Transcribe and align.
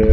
Uh, 0.00 0.10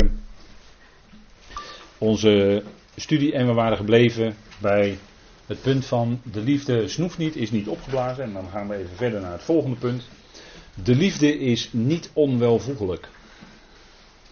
onze 1.97 2.63
studie 2.95 3.33
en 3.33 3.47
we 3.47 3.53
waren 3.53 3.77
gebleven 3.77 4.35
bij 4.59 4.97
het 5.45 5.61
punt 5.61 5.85
van 5.85 6.21
de 6.23 6.41
liefde 6.41 6.87
snoeft 6.87 7.17
niet, 7.17 7.35
is 7.35 7.51
niet 7.51 7.67
opgeblazen. 7.67 8.23
En 8.23 8.33
dan 8.33 8.49
gaan 8.49 8.67
we 8.67 8.75
even 8.75 8.95
verder 8.95 9.21
naar 9.21 9.31
het 9.31 9.43
volgende 9.43 9.77
punt. 9.77 10.07
De 10.83 10.95
liefde 10.95 11.39
is 11.39 11.73
niet 11.73 12.09
onwelvoegelijk. 12.13 13.09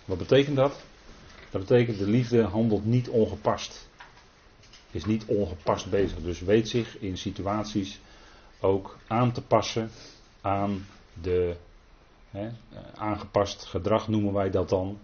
Wat 0.05 0.17
betekent 0.17 0.55
dat? 0.55 0.83
Dat 1.49 1.61
betekent 1.61 1.97
de 1.97 2.09
liefde 2.09 2.43
handelt 2.43 2.85
niet 2.85 3.09
ongepast. 3.09 3.89
Is 4.91 5.05
niet 5.05 5.25
ongepast 5.25 5.89
bezig. 5.89 6.17
Dus 6.21 6.39
weet 6.39 6.69
zich 6.69 6.99
in 6.99 7.17
situaties 7.17 7.99
ook 8.59 8.97
aan 9.07 9.31
te 9.31 9.41
passen 9.41 9.91
aan 10.41 10.85
de 11.21 11.55
hè, 12.31 12.49
aangepast 12.95 13.65
gedrag 13.65 14.07
noemen 14.07 14.33
wij 14.33 14.49
dat 14.49 14.69
dan. 14.69 14.99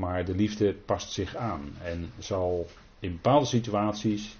Maar 0.00 0.24
de 0.24 0.34
liefde 0.34 0.74
past 0.74 1.12
zich 1.12 1.36
aan 1.36 1.76
en 1.82 2.12
zal 2.18 2.66
in 2.98 3.12
bepaalde 3.12 3.46
situaties 3.46 4.36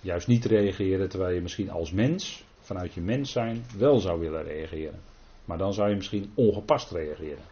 juist 0.00 0.26
niet 0.26 0.44
reageren 0.44 1.08
terwijl 1.08 1.34
je 1.34 1.40
misschien 1.40 1.70
als 1.70 1.90
mens, 1.90 2.44
vanuit 2.60 2.94
je 2.94 3.00
mens 3.00 3.32
zijn, 3.32 3.64
wel 3.76 4.00
zou 4.00 4.20
willen 4.20 4.42
reageren. 4.42 5.00
Maar 5.44 5.58
dan 5.58 5.74
zou 5.74 5.90
je 5.90 5.96
misschien 5.96 6.30
ongepast 6.34 6.90
reageren. 6.90 7.44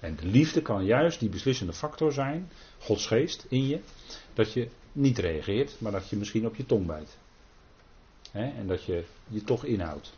En 0.00 0.16
de 0.16 0.26
liefde 0.26 0.62
kan 0.62 0.84
juist 0.84 1.20
die 1.20 1.28
beslissende 1.28 1.72
factor 1.72 2.12
zijn, 2.12 2.50
Gods 2.78 3.06
geest 3.06 3.46
in 3.48 3.66
je, 3.66 3.80
dat 4.34 4.52
je 4.52 4.68
niet 4.92 5.18
reageert, 5.18 5.76
maar 5.80 5.92
dat 5.92 6.08
je 6.08 6.16
misschien 6.16 6.46
op 6.46 6.56
je 6.56 6.66
tong 6.66 6.86
bijt. 6.86 7.18
en 8.32 8.66
dat 8.66 8.84
je 8.84 9.04
je 9.28 9.42
toch 9.42 9.64
inhoudt 9.64 10.12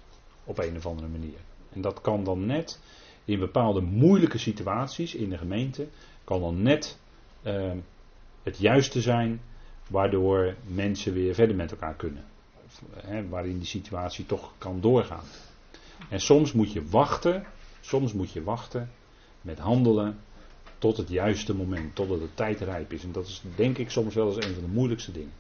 op 0.45 0.59
een 0.59 0.77
of 0.77 0.87
andere 0.87 1.09
manier. 1.09 1.39
En 1.73 1.81
dat 1.81 2.01
kan 2.01 2.25
dan 2.25 2.47
net 2.47 2.81
in 3.25 3.39
bepaalde 3.39 3.81
moeilijke 3.81 4.39
situaties 4.39 5.15
in 5.15 5.31
de 5.31 5.39
gemeente, 5.39 5.87
kan 6.29 6.41
dan 6.41 6.63
net 6.63 6.99
uh, 7.43 7.73
het 8.43 8.59
juiste 8.59 9.01
zijn 9.01 9.41
waardoor 9.89 10.55
mensen 10.67 11.13
weer 11.13 11.35
verder 11.35 11.57
met 11.57 11.71
elkaar 11.71 11.95
kunnen. 11.95 12.25
Waarin 13.29 13.59
die 13.59 13.67
situatie 13.67 14.27
toch 14.27 14.53
kan 14.59 14.81
doorgaan. 14.81 15.25
En 16.09 16.21
soms 16.21 16.53
moet 16.53 16.73
je 16.73 16.89
wachten, 16.89 17.45
soms 17.81 18.13
moet 18.13 18.33
je 18.33 18.43
wachten 18.43 18.91
met 19.41 19.59
handelen 19.59 20.19
tot 20.79 20.97
het 20.97 21.09
juiste 21.09 21.55
moment, 21.55 21.95
totdat 21.95 22.21
de 22.21 22.35
tijd 22.35 22.61
rijp 22.61 22.93
is. 22.93 23.03
En 23.03 23.13
dat 23.13 23.27
is 23.27 23.43
denk 23.57 23.79
ik 23.79 23.91
soms 23.91 24.15
wel 24.15 24.27
eens 24.27 24.47
een 24.47 24.55
van 24.55 24.63
de 24.63 24.69
moeilijkste 24.69 25.13
dingen. 25.13 25.33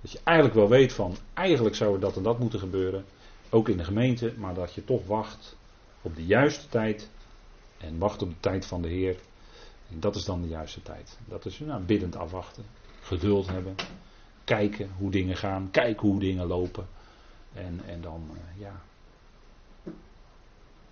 Dat 0.00 0.12
je 0.12 0.20
eigenlijk 0.24 0.56
wel 0.56 0.68
weet 0.68 0.92
van, 0.92 1.16
eigenlijk 1.34 1.76
zou 1.76 1.94
er 1.94 2.00
dat 2.00 2.16
en 2.16 2.22
dat 2.22 2.38
moeten 2.38 2.58
gebeuren, 2.58 3.04
ook 3.50 3.68
in 3.68 3.76
de 3.76 3.84
gemeente, 3.84 4.32
maar 4.36 4.54
dat 4.54 4.74
je 4.74 4.84
toch 4.84 5.06
wacht 5.06 5.56
op 6.02 6.16
de 6.16 6.26
juiste 6.26 6.68
tijd 6.68 7.10
en 7.78 7.98
wacht 7.98 8.22
op 8.22 8.28
de 8.28 8.40
tijd 8.40 8.66
van 8.66 8.82
de 8.82 8.88
Heer. 8.88 9.16
Dat 9.98 10.16
is 10.16 10.24
dan 10.24 10.42
de 10.42 10.48
juiste 10.48 10.82
tijd. 10.82 11.18
Dat 11.28 11.46
is 11.46 11.58
nou, 11.58 11.82
biddend 11.82 12.16
afwachten, 12.16 12.64
geduld 13.00 13.48
hebben, 13.48 13.74
kijken 14.44 14.90
hoe 14.98 15.10
dingen 15.10 15.36
gaan, 15.36 15.70
kijken 15.70 16.08
hoe 16.08 16.20
dingen 16.20 16.46
lopen. 16.46 16.86
En, 17.52 17.80
en 17.86 18.00
dan, 18.00 18.30
uh, 18.32 18.60
ja. 18.60 18.82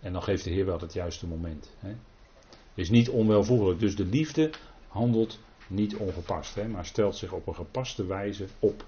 En 0.01 0.13
dan 0.13 0.23
geeft 0.23 0.45
de 0.45 0.51
Heer 0.51 0.67
wel 0.67 0.81
het 0.81 0.93
juiste 0.93 1.27
moment. 1.27 1.75
Hè. 1.79 1.95
Is 2.75 2.91
niet 2.91 3.09
onwelvoegelijk. 3.09 3.81
Dus 3.81 3.97
de 3.97 4.05
liefde 4.05 4.51
handelt 4.89 5.39
niet 5.67 5.97
ongepast, 5.97 6.55
hè, 6.55 6.69
maar 6.69 6.87
stelt 6.87 7.17
zich 7.17 7.33
op 7.33 7.47
een 7.47 7.55
gepaste 7.55 8.07
wijze 8.07 8.47
op. 8.59 8.85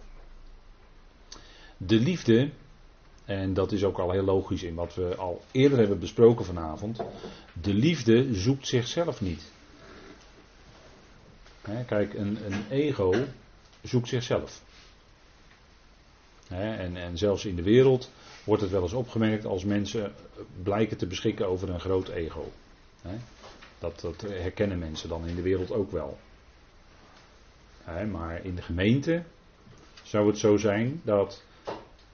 De 1.77 1.97
liefde 1.97 2.51
en 3.25 3.55
dat 3.55 3.73
is 3.73 3.85
ook 3.85 3.99
al 3.99 4.11
heel 4.11 4.25
logisch 4.25 4.63
in 4.63 4.75
wat 4.75 4.95
we 4.95 5.17
al 5.17 5.41
eerder 5.51 5.79
hebben 5.79 5.99
besproken 5.99 6.45
vanavond. 6.45 7.01
De 7.63 7.75
liefde 7.75 8.35
zoekt 8.35 8.67
zichzelf 8.67 9.21
niet. 9.21 9.53
Kijk, 11.87 12.15
een, 12.15 12.39
een, 12.45 12.65
ego 12.71 13.15
zoekt 13.83 14.09
zichzelf. 14.09 14.63
en, 16.49 16.97
en 16.97 17.19
zelfs 17.19 17.45
in 17.45 17.57
de 17.57 17.63
wereld 17.63 18.11
wordt 18.45 18.63
het 18.63 18.71
wel 18.71 18.83
eens 18.83 18.93
opgemerkt 18.93 19.45
als 19.45 19.65
mensen 19.65 20.15
blijken 20.63 20.97
te 20.97 21.07
beschikken 21.07 21.47
over 21.49 21.69
een 21.69 21.81
groot 21.81 22.09
ego. 22.09 22.53
dat, 23.79 24.01
dat, 24.01 24.21
herkennen 24.21 24.79
mensen 24.79 25.09
dan 25.09 25.27
in 25.27 25.35
de 25.35 25.43
wereld 25.43 25.73
ook 25.73 25.91
wel. 25.91 26.19
maar 28.11 28.45
in 28.45 28.55
de 28.55 28.63
gemeente 28.63 29.23
zou 30.03 30.27
het 30.27 30.39
zo 30.39 30.57
zijn 30.57 31.01
dat 31.05 31.43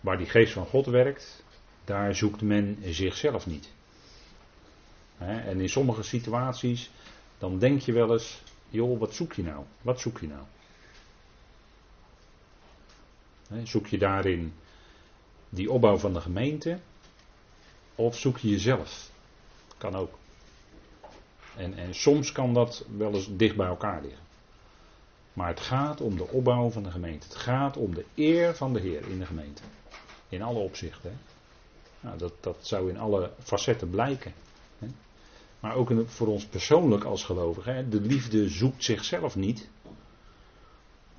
Waar 0.00 0.18
die 0.18 0.26
geest 0.26 0.52
van 0.52 0.66
God 0.66 0.86
werkt, 0.86 1.44
daar 1.84 2.14
zoekt 2.14 2.42
men 2.42 2.78
zichzelf 2.82 3.46
niet. 3.46 3.72
En 5.18 5.60
in 5.60 5.68
sommige 5.68 6.02
situaties, 6.02 6.90
dan 7.38 7.58
denk 7.58 7.80
je 7.80 7.92
wel 7.92 8.12
eens, 8.12 8.42
joh, 8.68 8.98
wat 8.98 9.14
zoek 9.14 9.32
je 9.32 9.42
nou? 9.42 9.64
Wat 9.82 10.00
zoek 10.00 10.20
je 10.20 10.28
nou? 10.28 10.42
Zoek 13.66 13.86
je 13.86 13.98
daarin 13.98 14.54
die 15.48 15.70
opbouw 15.70 15.96
van 15.96 16.12
de 16.12 16.20
gemeente? 16.20 16.78
Of 17.94 18.16
zoek 18.16 18.38
je 18.38 18.48
jezelf? 18.48 19.10
Kan 19.78 19.96
ook. 19.96 20.18
En, 21.56 21.74
en 21.74 21.94
soms 21.94 22.32
kan 22.32 22.54
dat 22.54 22.84
wel 22.96 23.14
eens 23.14 23.36
dicht 23.36 23.56
bij 23.56 23.66
elkaar 23.66 24.02
liggen. 24.02 24.26
Maar 25.32 25.48
het 25.48 25.60
gaat 25.60 26.00
om 26.00 26.16
de 26.16 26.28
opbouw 26.28 26.70
van 26.70 26.82
de 26.82 26.90
gemeente. 26.90 27.26
Het 27.26 27.36
gaat 27.36 27.76
om 27.76 27.94
de 27.94 28.04
eer 28.14 28.54
van 28.54 28.72
de 28.72 28.80
Heer 28.80 29.08
in 29.08 29.18
de 29.18 29.26
gemeente. 29.26 29.62
In 30.28 30.42
alle 30.42 30.58
opzichten. 30.58 31.20
Nou, 32.00 32.18
dat, 32.18 32.32
dat 32.40 32.56
zou 32.60 32.90
in 32.90 32.98
alle 32.98 33.30
facetten 33.38 33.90
blijken. 33.90 34.32
Hè. 35.60 35.68
Maar 35.68 35.76
ook 35.76 35.92
voor 36.06 36.26
ons 36.26 36.46
persoonlijk 36.46 37.04
als 37.04 37.24
gelovigen. 37.24 37.90
De 37.90 38.00
liefde 38.00 38.48
zoekt 38.48 38.84
zichzelf 38.84 39.36
niet. 39.36 39.68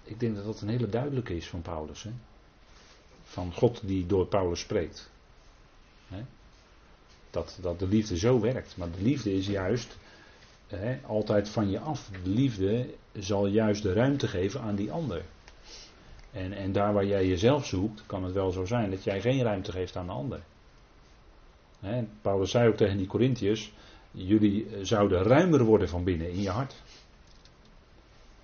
Ik 0.04 0.20
denk 0.20 0.36
dat 0.36 0.46
dat 0.46 0.62
een 0.62 0.70
hele 0.70 0.90
duidelijke 0.90 1.36
is 1.36 1.48
van 1.48 1.62
Paulus. 1.62 2.04
Hè. 2.04 2.12
Van 3.24 3.54
God 3.54 3.88
die 3.88 4.06
door 4.06 4.26
Paulus 4.26 4.60
spreekt. 4.60 5.10
Hè. 6.08 6.24
Dat, 7.30 7.58
dat 7.62 7.80
de 7.80 7.88
liefde 7.88 8.18
zo 8.18 8.40
werkt. 8.40 8.78
Maar 8.78 8.92
de 8.92 9.02
liefde 9.02 9.34
is 9.34 9.48
juist 9.48 9.98
altijd 11.06 11.50
van 11.50 11.70
je 11.70 11.80
af. 11.80 12.10
De 12.24 12.30
liefde 12.30 12.94
zal 13.14 13.48
juist 13.48 13.84
de 13.84 13.94
ruimte 13.94 14.28
geven 14.28 14.62
aan 14.62 14.76
die 14.76 14.92
ander. 14.92 15.26
En, 16.32 16.54
en 16.54 16.72
daar 16.72 16.94
waar 16.94 17.06
jij 17.06 17.28
jezelf 17.28 17.66
zoekt, 17.66 18.04
kan 18.06 18.24
het 18.24 18.34
wel 18.34 18.52
zo 18.52 18.66
zijn 18.66 18.90
dat 18.90 19.04
jij 19.04 19.22
geen 19.22 19.42
ruimte 19.42 19.72
geeft 19.72 19.96
aan 19.96 20.06
de 20.06 20.12
ander. 20.12 20.42
He, 21.80 22.04
Paulus 22.22 22.52
zei 22.52 22.68
ook 22.68 22.76
tegen 22.76 22.98
die 22.98 23.08
Corinthiërs: 23.08 23.74
jullie 24.12 24.68
zouden 24.82 25.24
ruimer 25.24 25.64
worden 25.64 25.90
van 25.90 26.04
binnen 26.04 26.30
in 26.32 26.42
je 26.42 26.50
hart. 26.50 26.76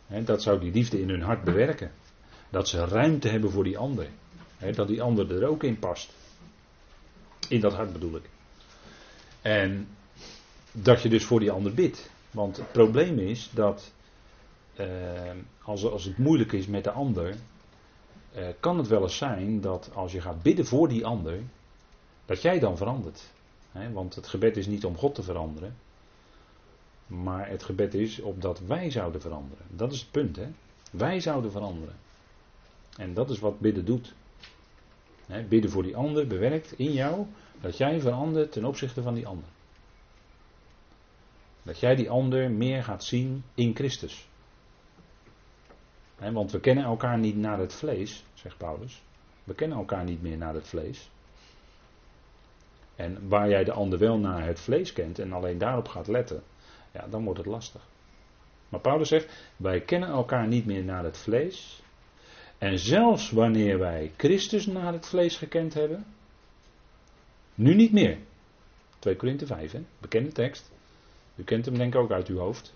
dat 0.08 0.42
zou 0.42 0.60
die 0.60 0.72
liefde 0.72 1.02
in 1.02 1.10
hun 1.10 1.22
hart 1.22 1.44
bewerken. 1.44 1.92
Dat 2.50 2.68
ze 2.68 2.86
ruimte 2.86 3.28
hebben 3.28 3.52
voor 3.52 3.64
die 3.64 3.78
ander. 3.78 4.08
dat 4.76 4.88
die 4.88 5.02
ander 5.02 5.42
er 5.42 5.48
ook 5.48 5.64
in 5.64 5.80
past. 5.80 6.14
In 7.50 7.60
dat 7.60 7.74
hart 7.74 7.94
bedoel 7.94 8.16
ik. 8.16 8.30
En 9.42 9.88
dat 10.72 11.02
je 11.02 11.10
dus 11.10 11.26
voor 11.26 11.40
die 11.40 11.52
ander 11.52 11.74
bidt. 11.74 12.10
Want 12.32 12.58
het 12.58 12.72
probleem 12.72 13.20
is 13.20 13.50
dat 13.54 13.94
eh, 14.76 14.88
als, 15.64 15.86
als 15.86 16.04
het 16.04 16.18
moeilijk 16.18 16.52
is 16.52 16.68
met 16.68 16.84
de 16.84 16.92
ander, 16.92 17.36
eh, 18.32 18.48
kan 18.60 18.78
het 18.78 18.88
wel 18.88 19.02
eens 19.02 19.18
zijn 19.18 19.62
dat 19.62 19.90
als 19.94 20.12
je 20.12 20.22
gaat 20.22 20.42
bidden 20.42 20.66
voor 20.66 20.88
die 20.88 21.06
ander, 21.06 21.40
dat 22.26 22.42
jij 22.42 22.60
dan 22.60 22.78
verandert. 22.78 23.34
Want 23.94 24.16
het 24.16 24.28
gebed 24.28 24.58
is 24.58 24.68
niet 24.68 24.86
om 24.86 24.98
God 24.98 25.16
te 25.16 25.24
veranderen, 25.24 25.76
maar 27.08 27.50
het 27.50 27.64
gebed 27.64 27.94
is 27.94 28.20
opdat 28.20 28.60
wij 28.60 28.92
zouden 28.92 29.22
veranderen. 29.22 29.66
Dat 29.70 29.92
is 29.92 30.00
het 30.00 30.12
punt, 30.12 30.36
hè? 30.36 30.48
Wij 30.92 31.20
zouden 31.20 31.52
veranderen. 31.52 31.96
En 32.98 33.14
dat 33.14 33.30
is 33.30 33.40
wat 33.40 33.60
bidden 33.60 33.86
doet. 33.86 34.14
bidden 35.50 35.70
voor 35.70 35.84
die 35.84 35.96
ander 35.96 36.28
bewerkt 36.28 36.72
in 36.72 36.92
jou 36.92 37.26
dat 37.62 37.78
jij 37.78 38.00
verandert 38.00 38.52
ten 38.52 38.66
opzichte 38.66 39.02
van 39.02 39.14
die 39.14 39.28
ander. 39.28 39.50
Dat 41.64 41.80
jij 41.80 41.96
die 41.96 42.10
ander 42.10 42.52
meer 42.52 42.84
gaat 42.84 43.04
zien 43.04 43.44
in 43.54 43.76
Christus 43.76 44.28
want 46.18 46.52
we 46.52 46.60
kennen 46.60 46.84
elkaar 46.84 47.18
niet 47.18 47.36
naar 47.36 47.60
het 47.60 47.74
vlees, 47.74 48.26
zegt 48.34 48.58
Paulus. 48.58 49.02
We 49.44 49.54
kennen 49.54 49.78
elkaar 49.78 50.04
niet 50.04 50.22
meer 50.22 50.38
naar 50.38 50.54
het 50.54 50.68
vlees. 50.68 51.10
En 52.96 53.28
waar 53.28 53.50
jij 53.50 53.64
de 53.64 53.72
ander 53.72 54.00
wel 54.00 54.18
naar 54.18 54.46
het 54.46 54.60
vlees 54.60 54.94
kent 54.94 55.20
en 55.20 55.34
alleen 55.34 55.58
daarop 55.58 55.88
gaat 55.88 56.08
letten, 56.08 56.44
ja, 56.92 57.08
dan 57.08 57.24
wordt 57.24 57.40
het 57.40 57.48
lastig. 57.48 57.88
Maar 58.70 58.80
Paulus 58.80 59.08
zegt, 59.08 59.52
wij 59.58 59.82
kennen 59.82 60.10
elkaar 60.10 60.48
niet 60.48 60.66
meer 60.66 60.84
naar 60.84 61.04
het 61.04 61.18
vlees. 61.18 61.84
En 62.58 62.80
zelfs 62.80 63.32
wanneer 63.32 63.80
wij 63.80 64.12
Christus 64.18 64.66
naar 64.66 64.94
het 64.94 65.08
vlees 65.08 65.38
gekend 65.38 65.74
hebben, 65.74 66.06
nu 67.56 67.76
niet 67.76 67.92
meer. 67.92 68.18
2 69.00 69.16
Korinthe 69.16 69.46
5, 69.46 69.72
hè? 69.72 69.84
bekende 70.00 70.32
tekst. 70.32 70.72
U 71.36 71.44
kent 71.44 71.66
hem 71.66 71.78
denk 71.78 71.94
ik 71.94 72.00
ook 72.00 72.12
uit 72.12 72.28
uw 72.28 72.38
hoofd. 72.38 72.74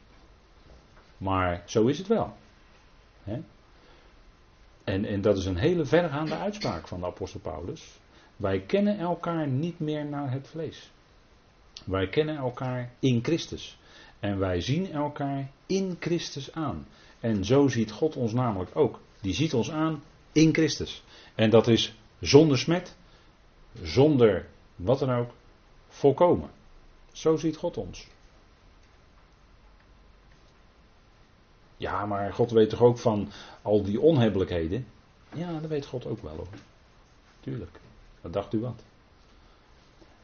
Maar 1.17 1.63
zo 1.65 1.85
is 1.85 1.97
het 1.97 2.07
wel. 2.07 2.33
En, 4.83 5.05
en 5.05 5.21
dat 5.21 5.37
is 5.37 5.45
een 5.45 5.57
hele 5.57 5.85
vergaande 5.85 6.35
uitspraak 6.35 6.87
van 6.87 6.99
de 6.99 7.05
apostel 7.05 7.39
Paulus. 7.39 7.99
Wij 8.39 8.61
kennen 8.61 8.99
elkaar 8.99 9.47
niet 9.47 9.79
meer 9.79 10.05
naar 10.05 10.31
het 10.31 10.47
vlees. 10.47 10.91
Wij 11.85 12.09
kennen 12.09 12.37
elkaar 12.37 12.91
in 12.99 13.23
Christus. 13.23 13.77
En 14.19 14.39
wij 14.39 14.61
zien 14.61 14.91
elkaar 14.91 15.51
in 15.65 15.97
Christus 15.99 16.51
aan. 16.51 16.87
En 17.19 17.45
zo 17.45 17.67
ziet 17.67 17.91
God 17.91 18.15
ons 18.15 18.33
namelijk 18.33 18.75
ook. 18.75 18.99
Die 19.21 19.33
ziet 19.33 19.53
ons 19.53 19.71
aan 19.71 20.03
in 20.31 20.53
Christus. 20.53 21.03
En 21.35 21.49
dat 21.49 21.67
is 21.67 21.95
zonder 22.19 22.57
smet, 22.57 22.95
zonder 23.81 24.47
wat 24.75 24.99
dan 24.99 25.11
ook, 25.11 25.31
volkomen. 25.87 26.49
Zo 27.11 27.35
ziet 27.35 27.57
God 27.57 27.77
ons. 27.77 28.07
Ja, 31.77 32.05
maar 32.05 32.33
God 32.33 32.51
weet 32.51 32.69
toch 32.69 32.81
ook 32.81 32.97
van 32.97 33.31
al 33.61 33.83
die 33.83 34.01
onhebbelijkheden? 34.01 34.87
Ja, 35.33 35.59
dat 35.59 35.69
weet 35.69 35.85
God 35.85 36.05
ook 36.05 36.21
wel 36.21 36.35
hoor. 36.35 36.47
Tuurlijk. 37.39 37.79
Dat 38.21 38.33
dacht 38.33 38.53
u 38.53 38.59
wat. 38.59 38.83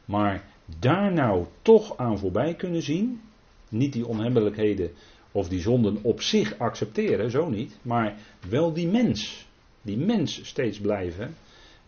Maar 0.04 0.44
daar 0.78 1.12
nou 1.12 1.46
toch 1.62 1.96
aan 1.96 2.18
voorbij 2.18 2.54
kunnen 2.54 2.82
zien, 2.82 3.20
niet 3.68 3.92
die 3.92 4.06
onhebbelijkheden 4.06 4.90
of 5.32 5.48
die 5.48 5.60
zonden 5.60 5.98
op 6.02 6.20
zich 6.20 6.58
accepteren, 6.58 7.30
zo 7.30 7.48
niet, 7.48 7.76
maar 7.82 8.16
wel 8.48 8.72
die 8.72 8.88
mens, 8.88 9.46
die 9.82 9.96
mens 9.96 10.48
steeds 10.48 10.80
blijven 10.80 11.36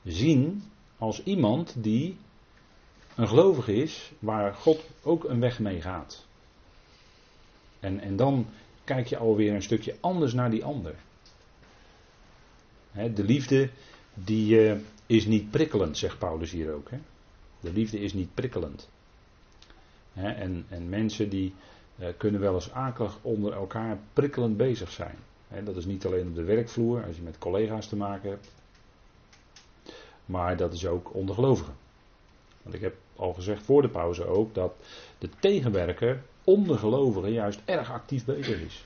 zien 0.05 0.63
als 0.99 1.23
iemand 1.23 1.75
die 1.77 2.17
een 3.15 3.29
gelovige 3.29 3.75
is, 3.75 4.11
waar 4.19 4.55
God 4.55 4.85
ook 5.03 5.25
een 5.25 5.41
weg 5.41 5.59
mee 5.59 5.81
gaat. 5.81 6.27
En, 7.81 8.01
en 8.01 8.17
dan 8.17 8.47
kijk 8.85 9.07
je 9.07 9.17
alweer 9.17 9.55
een 9.55 9.63
stukje 9.63 9.97
anders 10.01 10.33
naar 10.33 10.51
die 10.51 10.65
ander. 10.65 10.95
de 12.93 13.25
liefde 13.25 13.71
die 14.15 14.71
uh, 14.71 14.77
is 15.09 15.27
niet 15.27 15.51
prikkelend, 15.51 15.99
zegt 15.99 16.19
Paulus 16.19 16.51
hier 16.51 16.73
ook. 16.73 16.89
De 17.61 17.73
liefde 17.73 18.01
is 18.01 18.13
niet 18.13 18.35
prikkelend. 18.35 18.89
en, 20.15 20.67
en 20.69 20.89
mensen 20.89 21.29
die 21.29 21.55
uh, 21.97 22.09
kunnen 22.17 22.41
wel 22.41 22.55
eens 22.55 22.73
akelig 22.73 23.19
onder 23.23 23.53
elkaar 23.53 23.99
prikkelend 24.13 24.57
bezig 24.57 24.91
zijn. 24.91 25.17
dat 25.65 25.77
is 25.77 25.85
niet 25.85 26.07
alleen 26.07 26.29
op 26.29 26.35
de 26.35 26.43
werkvloer, 26.43 27.05
als 27.05 27.17
je 27.17 27.23
met 27.23 27.39
collega's 27.39 27.89
te 27.89 27.97
maken 27.97 28.31
hebt. 28.31 28.49
Maar 30.25 30.57
dat 30.57 30.73
is 30.73 30.87
ook 30.87 31.15
onder 31.15 31.35
gelovigen. 31.35 31.75
Want 32.63 32.75
ik 32.75 32.81
heb 32.81 32.97
al 33.17 33.33
gezegd 33.33 33.63
voor 33.63 33.83
de 33.83 33.89
pauze 33.89 34.27
ook 34.27 34.55
dat 34.55 34.75
de 35.19 35.29
tegenwerker 35.41 36.23
onder 36.45 36.79
gelovigen 36.79 37.33
juist 37.33 37.61
erg 37.65 37.91
actief 37.93 38.25
bezig 38.25 38.61
is. 38.61 38.85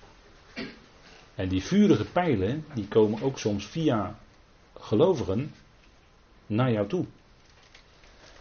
En 1.34 1.48
die 1.48 1.62
vurige 1.62 2.04
pijlen, 2.04 2.64
die 2.74 2.88
komen 2.88 3.22
ook 3.22 3.38
soms 3.38 3.66
via 3.66 4.18
gelovigen 4.74 5.52
naar 6.46 6.72
jou 6.72 6.88
toe. 6.88 7.04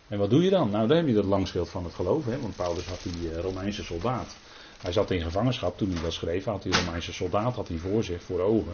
En 0.07 0.17
wat 0.17 0.29
doe 0.29 0.43
je 0.43 0.49
dan? 0.49 0.69
Nou, 0.69 0.87
dan 0.87 0.97
heb 0.97 1.07
je 1.07 1.13
dat 1.13 1.25
langschild 1.25 1.69
van 1.69 1.83
het 1.83 1.93
geloof, 1.93 2.25
hè? 2.25 2.39
want 2.39 2.55
Paulus 2.55 2.85
had 2.85 3.03
die 3.03 3.31
eh, 3.31 3.39
Romeinse 3.39 3.83
soldaat. 3.83 4.35
Hij 4.81 4.91
zat 4.91 5.11
in 5.11 5.21
gevangenschap 5.21 5.77
toen 5.77 5.91
hij 5.91 6.01
dat 6.01 6.13
schreef, 6.13 6.45
had 6.45 6.63
die 6.63 6.73
Romeinse 6.73 7.13
soldaat 7.13 7.55
had 7.55 7.67
hij 7.67 7.77
voor 7.77 8.03
zich, 8.03 8.23
voor 8.23 8.39
ogen. 8.39 8.73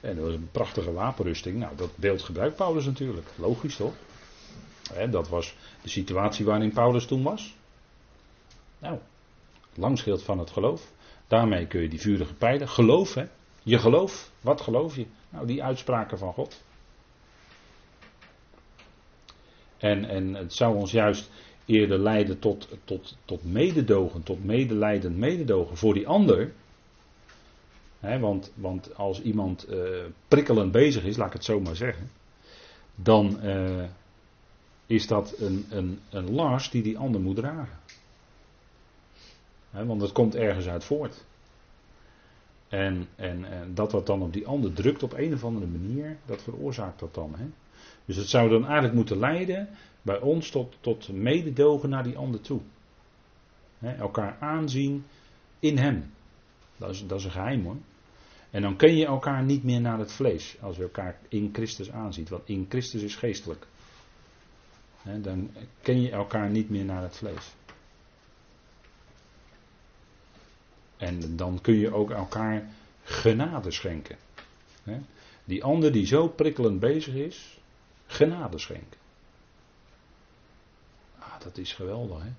En 0.00 0.16
dat 0.16 0.24
was 0.24 0.34
een 0.34 0.48
prachtige 0.52 0.92
wapenrusting. 0.92 1.58
Nou, 1.58 1.76
dat 1.76 1.96
beeld 1.96 2.22
gebruikt 2.22 2.56
Paulus 2.56 2.84
natuurlijk. 2.84 3.26
Logisch 3.36 3.76
toch? 3.76 3.92
dat 5.10 5.28
was 5.28 5.56
de 5.82 5.88
situatie 5.88 6.44
waarin 6.44 6.72
Paulus 6.72 7.06
toen 7.06 7.22
was. 7.22 7.54
Nou, 8.78 8.98
langschild 9.74 10.22
van 10.22 10.38
het 10.38 10.50
geloof. 10.50 10.92
Daarmee 11.26 11.66
kun 11.66 11.80
je 11.80 11.88
die 11.88 12.00
vurige 12.00 12.34
pijlen. 12.34 12.68
Geloof, 12.68 13.14
hè? 13.14 13.24
Je 13.62 13.78
geloof. 13.78 14.30
Wat 14.40 14.60
geloof 14.60 14.96
je? 14.96 15.06
Nou, 15.28 15.46
die 15.46 15.62
uitspraken 15.62 16.18
van 16.18 16.32
God. 16.32 16.62
En, 19.78 20.04
en 20.04 20.34
het 20.34 20.54
zou 20.54 20.76
ons 20.76 20.90
juist 20.90 21.30
eerder 21.66 21.98
leiden 21.98 22.38
tot, 22.38 22.68
tot, 22.84 23.16
tot 23.24 23.44
mededogen, 23.44 24.22
tot 24.22 24.44
medelijdend 24.44 25.16
mededogen 25.16 25.76
voor 25.76 25.94
die 25.94 26.06
ander. 26.08 26.52
want, 28.00 28.52
want 28.54 28.96
als 28.96 29.22
iemand 29.22 29.66
uh, 29.70 29.78
prikkelend 30.28 30.72
bezig 30.72 31.04
is, 31.04 31.16
laat 31.16 31.26
ik 31.26 31.32
het 31.32 31.44
zo 31.44 31.60
maar 31.60 31.76
zeggen, 31.76 32.10
dan 32.94 33.38
uh, 33.42 33.84
is 34.86 35.06
dat 35.06 35.34
een, 35.38 35.66
een, 35.70 35.98
een 36.10 36.30
last 36.30 36.72
die 36.72 36.82
die 36.82 36.98
ander 36.98 37.20
moet 37.20 37.36
dragen. 37.36 37.78
want 39.70 40.00
het 40.00 40.12
komt 40.12 40.34
ergens 40.34 40.66
uit 40.66 40.84
voort. 40.84 41.24
En, 42.68 43.08
en, 43.16 43.44
en, 43.44 43.74
dat 43.74 43.92
wat 43.92 44.06
dan 44.06 44.22
op 44.22 44.32
die 44.32 44.46
ander 44.46 44.72
drukt 44.72 45.02
op 45.02 45.12
een 45.12 45.34
of 45.34 45.44
andere 45.44 45.66
manier, 45.66 46.16
dat 46.26 46.42
veroorzaakt 46.42 47.00
dat 47.00 47.14
dan. 47.14 47.34
Dus 48.04 48.16
het 48.16 48.28
zou 48.28 48.48
dan 48.48 48.64
eigenlijk 48.64 48.94
moeten 48.94 49.18
leiden 49.18 49.68
bij 50.02 50.20
ons 50.20 50.50
tot, 50.50 50.74
tot 50.80 51.08
mededogen 51.08 51.88
naar 51.88 52.02
die 52.02 52.16
ander 52.16 52.40
toe. 52.40 52.60
elkaar 53.80 54.36
aanzien 54.40 55.04
in 55.58 55.78
hem. 55.78 56.10
Dat 56.76 56.90
is, 56.90 57.06
dat 57.06 57.18
is 57.18 57.24
een 57.24 57.30
geheim 57.30 57.64
hoor. 57.64 57.76
En 58.50 58.62
dan 58.62 58.76
ken 58.76 58.96
je 58.96 59.06
elkaar 59.06 59.42
niet 59.42 59.64
meer 59.64 59.80
naar 59.80 59.98
het 59.98 60.12
vlees. 60.12 60.56
Als 60.60 60.76
je 60.76 60.82
elkaar 60.82 61.18
in 61.28 61.50
Christus 61.52 61.90
aanziet. 61.90 62.28
Want 62.28 62.48
in 62.48 62.66
Christus 62.68 63.02
is 63.02 63.16
geestelijk. 63.16 63.66
dan 65.02 65.50
ken 65.82 66.00
je 66.00 66.10
elkaar 66.10 66.50
niet 66.50 66.70
meer 66.70 66.84
naar 66.84 67.02
het 67.02 67.16
vlees. 67.16 67.54
En 70.96 71.36
dan 71.36 71.60
kun 71.60 71.74
je 71.74 71.92
ook 71.92 72.10
elkaar 72.10 72.68
genade 73.02 73.70
schenken. 73.70 74.16
Die 75.44 75.64
ander 75.64 75.92
die 75.92 76.06
zo 76.06 76.28
prikkelend 76.28 76.80
bezig 76.80 77.14
is, 77.14 77.58
genade 78.14 78.58
schenken. 78.58 78.98
Ah, 81.18 81.40
dat 81.40 81.58
is 81.58 81.72
geweldig, 81.72 82.22
hè? 82.22 82.30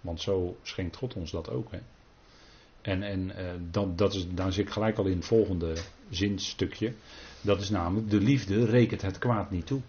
Want 0.00 0.20
zo 0.20 0.56
schenkt 0.62 0.96
God 0.96 1.14
ons 1.14 1.30
dat 1.30 1.50
ook, 1.50 1.70
hè? 1.70 1.80
En, 2.80 3.02
en 3.02 3.20
uh, 3.20 3.50
dan, 3.70 3.96
dat 3.96 4.14
is, 4.14 4.26
dan 4.30 4.52
zit 4.52 4.66
ik 4.66 4.72
gelijk 4.72 4.98
al 4.98 5.06
in 5.06 5.16
het 5.16 5.26
volgende 5.26 5.76
zinstukje. 6.10 6.94
Dat 7.40 7.60
is 7.60 7.70
namelijk, 7.70 8.10
de 8.10 8.20
liefde 8.20 8.64
rekent 8.64 9.02
het 9.02 9.18
kwaad 9.18 9.50
niet 9.50 9.66
toe. 9.66 9.80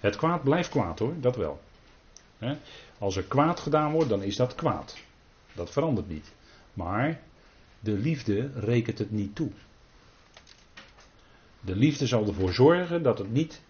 Het 0.00 0.16
kwaad 0.16 0.42
blijft 0.42 0.68
kwaad 0.68 0.98
hoor, 0.98 1.14
dat 1.20 1.36
wel. 1.36 1.60
Als 2.98 3.16
er 3.16 3.22
kwaad 3.22 3.60
gedaan 3.60 3.92
wordt, 3.92 4.08
dan 4.08 4.22
is 4.22 4.36
dat 4.36 4.54
kwaad. 4.54 4.96
Dat 5.52 5.70
verandert 5.70 6.08
niet. 6.08 6.32
Maar 6.74 7.20
de 7.80 7.92
liefde 7.92 8.50
rekent 8.54 8.98
het 8.98 9.10
niet 9.10 9.34
toe. 9.34 9.50
De 11.60 11.76
liefde 11.76 12.06
zal 12.06 12.26
ervoor 12.26 12.52
zorgen 12.52 13.02
dat 13.02 13.18
het 13.18 13.30
niet 13.30 13.60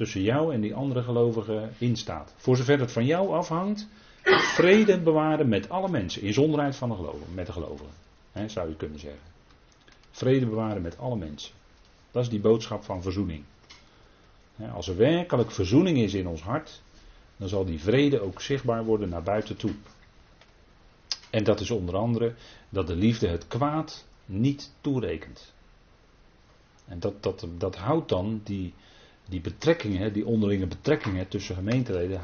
tussen 0.00 0.22
jou 0.22 0.52
en 0.54 0.60
die 0.60 0.74
andere 0.74 1.02
gelovigen 1.02 1.72
instaat. 1.78 2.34
Voor 2.36 2.56
zover 2.56 2.80
het 2.80 2.92
van 2.92 3.04
jou 3.04 3.32
afhangt, 3.34 3.88
vrede 4.54 5.00
bewaren 5.00 5.48
met 5.48 5.68
alle 5.68 5.88
mensen, 5.88 6.22
in 6.22 6.32
zonderheid 6.32 6.76
van 6.76 6.88
de 6.88 6.94
gelovigen, 6.94 7.34
met 7.34 7.46
de 7.46 7.52
gelovigen. 7.52 7.92
zou 8.46 8.68
je 8.68 8.76
kunnen 8.76 8.98
zeggen. 8.98 9.20
Vrede 10.10 10.46
bewaren 10.46 10.82
met 10.82 10.98
alle 10.98 11.16
mensen. 11.16 11.52
Dat 12.10 12.22
is 12.22 12.28
die 12.28 12.40
boodschap 12.40 12.84
van 12.84 13.02
verzoening. 13.02 13.44
als 14.72 14.88
er 14.88 14.96
werkelijk 14.96 15.50
verzoening 15.50 15.98
is 15.98 16.14
in 16.14 16.26
ons 16.26 16.42
hart, 16.42 16.82
dan 17.36 17.48
zal 17.48 17.64
die 17.64 17.80
vrede 17.80 18.20
ook 18.20 18.40
zichtbaar 18.40 18.84
worden 18.84 19.08
naar 19.08 19.22
buiten 19.22 19.56
toe. 19.56 19.74
En 21.30 21.44
dat 21.44 21.60
is 21.60 21.70
onder 21.70 21.96
andere 21.96 22.34
dat 22.68 22.86
de 22.86 22.96
liefde 22.96 23.28
het 23.28 23.46
kwaad 23.46 24.06
niet 24.26 24.72
toerekent. 24.80 25.52
En 26.86 27.00
dat, 27.00 27.22
dat, 27.22 27.46
dat 27.58 27.76
houdt 27.76 28.08
dan 28.08 28.40
die, 28.44 28.74
die 29.30 29.40
betrekkingen, 29.40 30.12
die 30.12 30.26
onderlinge 30.26 30.66
betrekkingen 30.66 31.28
tussen 31.28 31.54
gemeenteleden, 31.54 32.20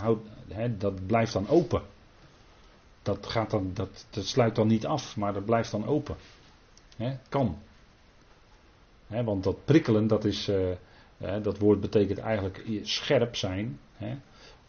dat 0.79 1.07
blijft 1.07 1.33
dan 1.33 1.49
open. 1.49 1.83
Dat, 3.03 3.27
gaat 3.27 3.51
dan, 3.51 3.71
dat, 3.75 4.07
dat 4.11 4.27
sluit 4.27 4.55
dan 4.55 4.67
niet 4.67 4.87
af, 4.87 5.17
maar 5.17 5.33
dat 5.33 5.45
blijft 5.45 5.71
dan 5.71 5.87
open. 5.87 6.17
Kan. 7.29 7.59
Want 9.07 9.45
dat 9.45 9.65
prikkelen, 9.65 10.07
dat, 10.07 10.25
is, 10.25 10.49
uh, 10.49 10.73
dat 11.43 11.59
woord 11.59 11.81
betekent 11.81 12.19
eigenlijk 12.19 12.65
scherp 12.83 13.37
zijn. 13.37 13.79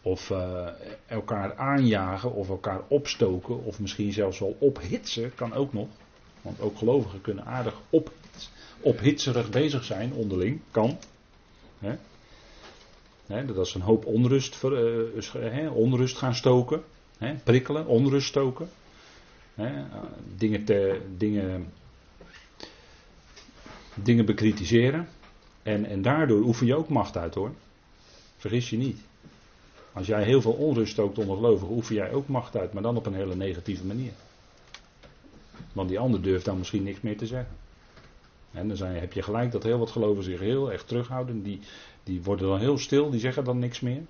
Of 0.02 0.30
uh, 0.30 0.68
elkaar 1.06 1.56
aanjagen 1.56 2.32
of 2.32 2.48
elkaar 2.48 2.80
opstoken 2.88 3.64
of 3.64 3.80
misschien 3.80 4.12
zelfs 4.12 4.38
wel 4.38 4.56
ophitsen 4.58 5.34
kan 5.34 5.52
ook 5.52 5.72
nog. 5.72 5.88
Want 6.42 6.60
ook 6.60 6.78
gelovigen 6.78 7.20
kunnen 7.20 7.44
aardig 7.44 7.80
op, 7.90 8.12
ophitserig 8.80 9.50
bezig 9.50 9.84
zijn 9.84 10.12
onderling. 10.12 10.60
Kan. 10.70 10.98
Hè? 11.78 11.96
Dat 13.28 13.66
is 13.66 13.74
een 13.74 13.80
hoop 13.80 14.06
onrust, 14.06 14.62
uh, 14.64 15.76
onrust 15.76 16.16
gaan 16.16 16.34
stoken. 16.34 16.82
Hè? 17.18 17.34
Prikkelen, 17.34 17.86
onrust 17.86 18.28
stoken. 18.28 18.68
Hè? 19.54 19.84
Dingen, 20.36 20.64
te, 20.64 21.00
dingen, 21.16 21.72
dingen 23.94 24.24
bekritiseren. 24.24 25.08
En, 25.62 25.84
en 25.84 26.02
daardoor 26.02 26.42
oefen 26.42 26.66
je 26.66 26.74
ook 26.74 26.88
macht 26.88 27.16
uit 27.16 27.34
hoor. 27.34 27.52
Vergis 28.36 28.70
je 28.70 28.76
niet. 28.76 29.00
Als 29.92 30.06
jij 30.06 30.22
heel 30.24 30.40
veel 30.40 30.52
onrust 30.52 30.92
stookt 30.92 31.18
onder 31.18 31.36
gelovigen, 31.36 31.74
oefen 31.74 31.94
jij 31.94 32.12
ook 32.12 32.28
macht 32.28 32.56
uit, 32.56 32.72
maar 32.72 32.82
dan 32.82 32.96
op 32.96 33.06
een 33.06 33.14
hele 33.14 33.36
negatieve 33.36 33.86
manier. 33.86 34.12
Want 35.72 35.88
die 35.88 35.98
ander 35.98 36.22
durft 36.22 36.44
dan 36.44 36.58
misschien 36.58 36.82
niks 36.82 37.00
meer 37.00 37.16
te 37.16 37.26
zeggen. 37.26 37.56
En 38.52 38.68
dan 38.68 38.76
zijn, 38.76 38.96
heb 38.96 39.12
je 39.12 39.22
gelijk 39.22 39.52
dat 39.52 39.62
heel 39.62 39.78
wat 39.78 39.90
gelovigen 39.90 40.24
zich 40.24 40.40
heel 40.40 40.72
erg 40.72 40.84
terughouden. 40.84 41.42
Die, 41.42 41.60
die 42.02 42.22
worden 42.22 42.48
dan 42.48 42.58
heel 42.58 42.78
stil, 42.78 43.10
die 43.10 43.20
zeggen 43.20 43.44
dan 43.44 43.58
niks 43.58 43.80
meer. 43.80 44.02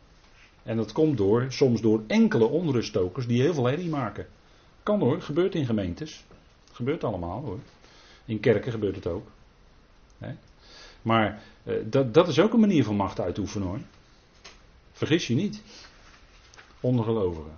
En 0.62 0.76
dat 0.76 0.92
komt 0.92 1.16
door, 1.16 1.46
soms 1.48 1.80
door 1.80 2.02
enkele 2.06 2.44
onruststokers 2.44 3.26
die 3.26 3.40
heel 3.40 3.54
veel 3.54 3.66
herrie 3.66 3.88
maken. 3.88 4.26
Kan 4.82 5.00
hoor, 5.00 5.22
gebeurt 5.22 5.54
in 5.54 5.66
gemeentes. 5.66 6.24
Gebeurt 6.72 7.04
allemaal 7.04 7.42
hoor. 7.42 7.58
In 8.24 8.40
kerken 8.40 8.72
gebeurt 8.72 8.94
het 8.94 9.06
ook. 9.06 9.26
Maar 11.02 11.42
eh, 11.64 11.74
dat, 11.84 12.14
dat 12.14 12.28
is 12.28 12.38
ook 12.38 12.52
een 12.52 12.60
manier 12.60 12.84
van 12.84 12.96
macht 12.96 13.20
uitoefenen 13.20 13.68
hoor. 13.68 13.80
Vergis 14.92 15.26
je 15.26 15.34
niet. 15.34 15.62
Ondergelovigen. 16.80 17.56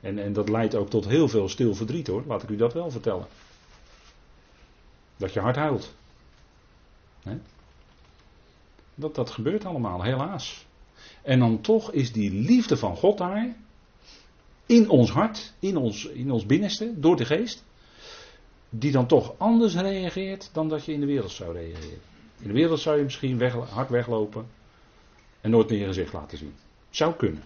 En, 0.00 0.18
en 0.18 0.32
dat 0.32 0.48
leidt 0.48 0.74
ook 0.74 0.90
tot 0.90 1.06
heel 1.06 1.28
veel 1.28 1.48
stil 1.48 1.74
verdriet 1.74 2.06
hoor, 2.06 2.22
laat 2.26 2.42
ik 2.42 2.48
u 2.48 2.56
dat 2.56 2.72
wel 2.72 2.90
vertellen. 2.90 3.26
Dat 5.20 5.32
je 5.32 5.40
hart 5.40 5.56
huilt. 5.56 5.94
Dat, 8.94 9.14
dat 9.14 9.30
gebeurt 9.30 9.64
allemaal, 9.64 10.02
helaas. 10.02 10.66
En 11.22 11.38
dan 11.38 11.60
toch 11.60 11.92
is 11.92 12.12
die 12.12 12.30
liefde 12.30 12.76
van 12.76 12.96
God 12.96 13.18
daar, 13.18 13.56
in 14.66 14.88
ons 14.88 15.10
hart, 15.10 15.52
in 15.58 15.76
ons, 15.76 16.04
in 16.04 16.30
ons 16.30 16.46
binnenste, 16.46 17.00
door 17.00 17.16
de 17.16 17.24
geest, 17.24 17.64
die 18.68 18.92
dan 18.92 19.06
toch 19.06 19.34
anders 19.38 19.74
reageert 19.74 20.50
dan 20.52 20.68
dat 20.68 20.84
je 20.84 20.92
in 20.92 21.00
de 21.00 21.06
wereld 21.06 21.30
zou 21.30 21.52
reageren. 21.52 22.00
In 22.38 22.46
de 22.46 22.52
wereld 22.52 22.80
zou 22.80 22.96
je 22.96 23.04
misschien 23.04 23.38
weg, 23.38 23.52
hard 23.52 23.90
weglopen 23.90 24.46
en 25.40 25.50
nooit 25.50 25.68
meer 25.68 25.78
je 25.78 25.86
gezicht 25.86 26.12
laten 26.12 26.38
zien. 26.38 26.54
Zou 26.90 27.14
kunnen. 27.14 27.42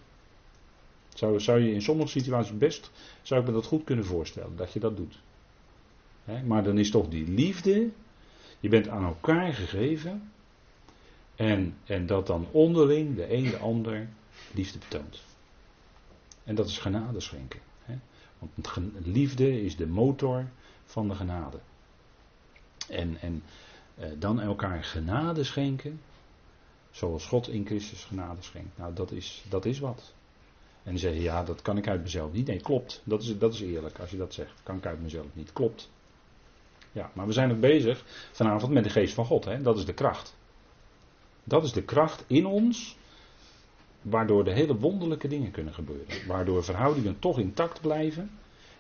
Zou, 1.15 1.41
zou 1.41 1.61
je 1.61 1.73
in 1.73 1.83
sommige 1.83 2.09
situaties 2.09 2.59
best, 2.59 2.91
zou 3.23 3.41
ik 3.41 3.47
me 3.47 3.53
dat 3.53 3.67
goed 3.67 3.85
kunnen 3.85 4.05
voorstellen, 4.05 4.57
dat 4.57 4.73
je 4.73 4.81
dat 4.81 4.97
doet. 4.97 5.19
Maar 6.45 6.65
dan 6.65 6.79
is 6.79 6.91
toch 6.91 7.09
die 7.09 7.29
liefde, 7.29 7.91
je 8.61 8.69
bent 8.69 8.89
aan 8.89 9.05
elkaar 9.05 9.55
gegeven 9.55 10.33
en, 11.35 11.77
en 11.85 12.07
dat 12.07 12.27
dan 12.27 12.47
onderling 12.51 13.17
de 13.17 13.35
een 13.35 13.51
de 13.51 13.59
ander 13.59 14.09
liefde 14.53 14.79
betoont. 14.79 15.23
En 16.45 16.55
dat 16.55 16.69
is 16.69 16.79
genade 16.79 17.21
schenken. 17.21 17.61
Want 18.39 18.77
liefde 19.05 19.63
is 19.63 19.77
de 19.77 19.87
motor 19.87 20.47
van 20.85 21.09
de 21.09 21.15
genade. 21.15 21.59
En, 22.89 23.17
en 23.21 23.43
eh, 23.95 24.09
dan 24.19 24.41
elkaar 24.41 24.85
genade 24.85 25.45
schenken, 25.45 26.01
zoals 26.91 27.27
God 27.27 27.49
in 27.49 27.67
Christus 27.67 28.05
genade 28.05 28.43
schenkt. 28.43 28.79
Nou, 28.79 28.95
dat 28.95 29.11
is, 29.11 29.45
dat 29.49 29.65
is 29.65 29.79
wat. 29.79 30.15
En 30.83 30.91
die 30.91 31.01
zeggen, 31.01 31.23
ja, 31.23 31.45
dat 31.45 31.63
kan 31.63 31.77
ik 31.77 31.89
uit 31.89 32.03
mezelf 32.03 32.33
niet. 32.33 32.47
Nee, 32.47 32.61
klopt. 32.61 33.03
Dat 33.05 33.23
is, 33.23 33.39
dat 33.39 33.55
is 33.55 33.61
eerlijk 33.61 33.99
als 33.99 34.11
je 34.11 34.17
dat 34.17 34.35
zegt. 34.35 34.53
Kan 34.63 34.77
ik 34.77 34.87
uit 34.87 35.03
mezelf 35.03 35.27
niet. 35.33 35.53
Klopt. 35.53 35.91
Ja, 36.95 37.11
maar 37.13 37.27
we 37.27 37.33
zijn 37.33 37.51
ook 37.51 37.61
bezig 37.61 38.05
vanavond 38.33 38.73
met 38.73 38.85
de 38.85 38.91
geest 38.91 39.15
van 39.15 39.25
God. 39.25 39.45
Hè? 39.45 39.63
Dat 39.63 39.79
is 39.79 39.85
de 39.85 39.93
kracht. 39.93 40.37
Dat 41.45 41.65
is 41.65 41.73
de 41.73 41.83
kracht 41.83 42.25
in 42.27 42.47
ons, 42.47 42.97
waardoor 44.03 44.45
de 44.45 44.53
hele 44.53 44.77
wonderlijke 44.77 45.29
dingen 45.29 45.51
kunnen 45.51 45.75
gebeuren. 45.75 46.27
Waardoor 46.27 46.65
verhoudingen 46.65 47.19
toch 47.19 47.39
intact 47.39 47.81
blijven, 47.81 48.31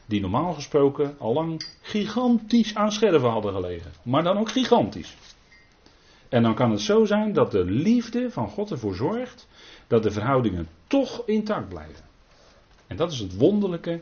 die 0.06 0.21
normaal 0.21 0.52
gesproken 0.52 1.14
al 1.18 1.33
lang 1.33 1.66
gigantisch 1.80 2.75
aan 2.75 2.92
scherven 2.92 3.30
hadden 3.30 3.52
gelegen. 3.52 3.92
Maar 4.02 4.23
dan 4.23 4.38
ook 4.38 4.50
gigantisch. 4.50 5.16
En 6.28 6.42
dan 6.42 6.54
kan 6.54 6.71
het 6.71 6.80
zo 6.80 7.04
zijn 7.04 7.33
dat 7.33 7.50
de 7.50 7.64
liefde 7.64 8.30
van 8.30 8.49
God 8.49 8.71
ervoor 8.71 8.94
zorgt 8.94 9.49
dat 9.87 10.02
de 10.02 10.11
verhoudingen 10.11 10.68
toch 10.87 11.23
intact 11.26 11.68
blijven. 11.68 12.04
En 12.87 12.97
dat 12.97 13.12
is 13.12 13.18
het 13.18 13.37
wonderlijke 13.37 14.00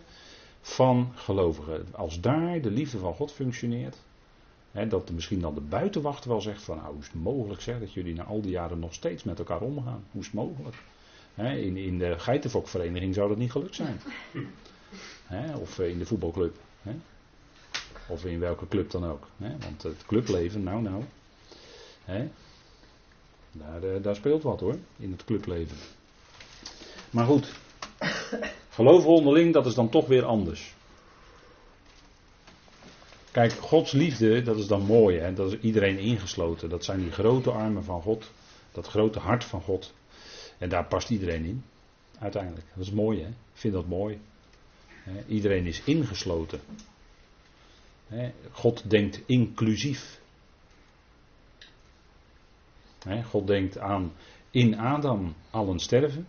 van 0.63 1.13
gelovigen. 1.15 1.87
Als 1.93 2.21
daar 2.21 2.61
de 2.61 2.71
liefde 2.71 2.99
van 2.99 3.15
God 3.15 3.33
functioneert, 3.33 3.97
hè, 4.71 4.87
dat 4.87 5.11
misschien 5.11 5.41
dan 5.41 5.55
de 5.55 5.61
buitenwacht 5.61 6.25
wel 6.25 6.41
zegt 6.41 6.63
van 6.63 6.77
nou, 6.77 6.89
hoe 6.89 7.01
is 7.01 7.07
het 7.07 7.23
mogelijk 7.23 7.61
zeg, 7.61 7.79
dat 7.79 7.93
jullie 7.93 8.15
na 8.15 8.25
al 8.25 8.41
die 8.41 8.51
jaren 8.51 8.79
nog 8.79 8.95
steeds 8.95 9.23
met 9.23 9.39
elkaar 9.39 9.61
omgaan? 9.61 10.05
Hoe 10.11 10.21
is 10.21 10.27
het 10.27 10.35
mogelijk? 10.35 10.77
Hè, 11.35 11.57
in, 11.57 11.77
in 11.77 11.99
de 11.99 12.19
geitenfokvereniging 12.19 13.15
zou 13.15 13.29
dat 13.29 13.39
niet 13.39 13.51
gelukt 13.51 13.75
zijn. 13.75 14.01
Hè, 15.27 15.57
of 15.57 15.79
in 15.79 15.99
de 15.99 16.07
voetbalclub. 16.07 16.57
Of 18.09 18.25
in 18.25 18.39
welke 18.39 18.69
club 18.69 18.91
dan 18.91 19.07
ook. 19.07 19.27
Want 19.37 19.83
het 19.83 20.07
clubleven, 20.07 20.63
nou 20.63 20.83
nou. 20.83 21.03
Daar, 23.53 23.83
eh, 23.83 24.03
daar 24.03 24.17
speelt 24.17 24.43
wat 24.43 24.61
hoor, 24.61 24.77
in 24.97 25.11
het 25.11 25.25
clubleven. 25.25 25.77
Maar 27.11 27.27
goed, 27.27 27.53
geloof 28.73 29.07
onderling, 29.07 29.53
dat 29.53 29.67
is 29.67 29.75
dan 29.75 29.89
toch 29.89 30.07
weer 30.07 30.25
anders. 30.25 30.75
Kijk, 33.31 33.53
Gods 33.53 33.93
liefde, 33.93 34.43
dat 34.43 34.57
is 34.57 34.67
dan 34.67 34.83
mooi, 34.83 35.19
hè? 35.19 35.33
dat 35.33 35.53
is 35.53 35.61
iedereen 35.61 35.99
ingesloten. 35.99 36.69
Dat 36.69 36.85
zijn 36.85 36.99
die 36.99 37.11
grote 37.11 37.51
armen 37.51 37.85
van 37.85 38.03
God, 38.03 38.31
dat 38.73 38.87
grote 38.87 39.19
hart 39.19 39.45
van 39.45 39.61
God. 39.61 39.93
En 40.59 40.69
daar 40.69 40.87
past 40.87 41.11
iedereen 41.11 41.45
in, 41.45 41.65
uiteindelijk. 42.19 42.67
Dat 42.75 42.85
is 42.85 42.93
mooi, 42.93 43.21
hè? 43.21 43.29
Ik 43.29 43.35
vind 43.53 43.75
dat 43.75 43.87
mooi. 43.87 44.21
Iedereen 45.27 45.67
is 45.67 45.83
ingesloten. 45.85 46.61
God 48.51 48.91
denkt 48.91 49.21
inclusief. 49.27 50.21
God 53.25 53.47
denkt 53.47 53.79
aan 53.79 54.13
in 54.51 54.79
Adam 54.79 55.35
allen 55.51 55.79
sterven 55.79 56.27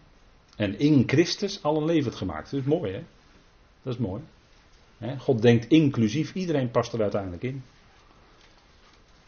en 0.56 0.80
in 0.80 1.04
Christus 1.06 1.64
allen 1.64 1.86
levend 1.86 2.16
gemaakt. 2.16 2.52
Dat 2.52 2.60
is 2.60 2.66
mooi, 2.66 2.92
hè? 2.92 3.04
Dat 3.84 3.94
is 3.94 4.00
mooi. 4.00 4.22
God 5.18 5.42
denkt 5.42 5.68
inclusief, 5.68 6.34
iedereen 6.34 6.72
past 6.72 6.94
er 6.94 7.02
uiteindelijk 7.02 7.44
in. 7.44 7.64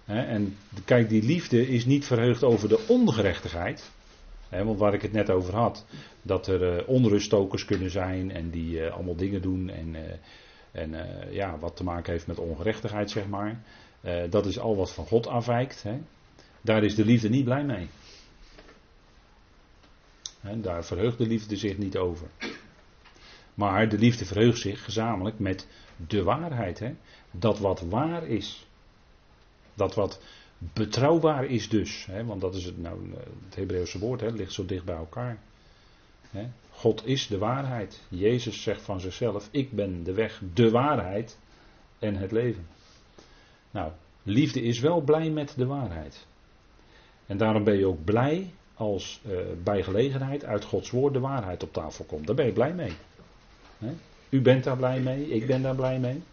En 0.05 0.58
kijk, 0.86 1.10
die 1.10 1.24
liefde 1.24 1.67
is 1.67 1.86
niet 1.86 2.05
verheugd 2.05 2.44
over 2.44 2.70
de 2.70 2.86
ongerechtigheid. 2.88 3.91
Want 4.50 4.79
waar 4.79 4.94
ik 4.94 5.01
het 5.01 5.12
net 5.12 5.29
over 5.29 5.55
had, 5.55 5.86
dat 6.22 6.48
er 6.48 6.77
uh, 6.77 6.89
onruststokers 6.89 7.65
kunnen 7.65 7.89
zijn 7.89 8.32
en 8.32 8.50
die 8.50 8.79
uh, 8.79 8.94
allemaal 8.94 9.15
dingen 9.15 9.41
doen 9.41 9.70
en, 9.70 9.96
uh, 9.96 10.01
en 10.72 10.96
ja, 11.32 11.58
wat 11.60 11.75
te 11.75 11.84
maken 11.84 12.12
heeft 12.12 12.27
met 12.27 12.39
ongerechtigheid, 12.39 13.12
zeg 13.12 13.27
maar. 13.27 13.63
dat 14.29 14.46
is 14.46 14.60
al 14.60 14.75
wat 14.75 14.94
van 14.94 15.05
God 15.05 15.27
afwijkt. 15.27 15.86
Daar 16.62 16.84
is 16.84 16.96
de 16.96 17.05
liefde 17.05 17.29
niet 17.29 17.44
blij 17.44 17.63
mee. 17.63 17.88
Daar 20.53 20.85
verheugt 20.85 21.17
de 21.17 21.27
liefde 21.27 21.55
zich 21.55 21.77
niet 21.77 21.97
over. 21.97 22.27
Maar 23.53 23.89
de 23.89 23.97
liefde 23.97 24.25
verheugt 24.25 24.59
zich 24.59 24.83
gezamenlijk 24.83 25.39
met 25.39 25.67
de 26.07 26.23
waarheid. 26.23 26.83
Dat 27.31 27.59
wat 27.59 27.81
waar 27.81 28.27
is. 28.27 28.67
Dat 29.73 29.95
wat 29.95 30.21
betrouwbaar 30.57 31.45
is 31.45 31.69
dus. 31.69 32.07
Want 32.25 32.41
dat 32.41 32.55
is 32.55 32.65
het, 32.65 32.77
nou, 32.77 33.13
het 33.45 33.55
Hebreeuwse 33.55 33.99
woord, 33.99 34.21
hè? 34.21 34.29
ligt 34.29 34.53
zo 34.53 34.65
dicht 34.65 34.85
bij 34.85 34.95
elkaar. 34.95 35.39
God 36.69 37.05
is 37.05 37.27
de 37.27 37.37
waarheid. 37.37 38.01
Jezus 38.09 38.61
zegt 38.61 38.81
van 38.81 38.99
zichzelf: 38.99 39.47
Ik 39.51 39.71
ben 39.71 40.03
de 40.03 40.13
weg, 40.13 40.41
de 40.53 40.69
waarheid 40.69 41.37
en 41.99 42.15
het 42.15 42.31
leven. 42.31 42.67
Nou, 43.71 43.91
liefde 44.23 44.61
is 44.61 44.79
wel 44.79 45.01
blij 45.01 45.29
met 45.29 45.53
de 45.57 45.65
waarheid. 45.65 46.25
En 47.25 47.37
daarom 47.37 47.63
ben 47.63 47.77
je 47.77 47.87
ook 47.87 48.03
blij 48.03 48.53
als 48.75 49.22
uh, 49.25 49.38
bij 49.63 49.84
gelegenheid 49.84 50.46
uit 50.46 50.63
Gods 50.63 50.91
woord 50.91 51.13
de 51.13 51.20
waarheid 51.20 51.63
op 51.63 51.74
tafel 51.74 52.05
komt. 52.05 52.27
Daar 52.27 52.36
ben 52.36 52.46
je 52.46 52.51
blij 52.51 52.74
mee. 52.74 52.94
U 54.29 54.41
bent 54.41 54.63
daar 54.63 54.77
blij 54.77 55.00
mee, 55.00 55.29
ik 55.29 55.48
ben 55.48 55.62
daar 55.62 55.75
blij 55.75 56.00
mee. 56.00 56.24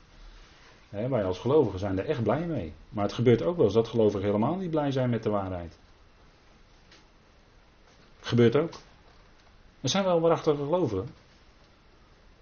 wij 0.89 1.25
als 1.25 1.39
gelovigen 1.39 1.79
zijn 1.79 1.99
er 1.99 2.07
echt 2.07 2.23
blij 2.23 2.47
mee. 2.47 2.73
Maar 2.89 3.05
het 3.05 3.13
gebeurt 3.13 3.43
ook 3.43 3.57
wel 3.57 3.65
eens 3.65 3.75
dat 3.75 3.89
gelovigen 3.89 4.27
helemaal 4.27 4.57
niet 4.57 4.71
blij 4.71 4.91
zijn 4.91 5.11
met 5.11 5.23
de 5.23 5.31
waarheid. 5.31 5.79
Gebeurt 8.21 8.57
ook. 8.57 8.73
Er 9.81 9.89
zijn 9.89 10.05
wel 10.05 10.21
waarachtige 10.21 10.57
gelovigen. 10.57 11.09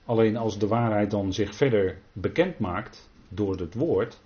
Alleen 0.04 0.36
als 0.36 0.58
de 0.58 0.66
waarheid 0.66 1.10
dan 1.10 1.32
zich 1.32 1.54
verder 1.54 1.98
bekend 2.12 2.58
maakt 2.58 3.08
door 3.28 3.56
het 3.56 3.74
woord, 3.74 4.18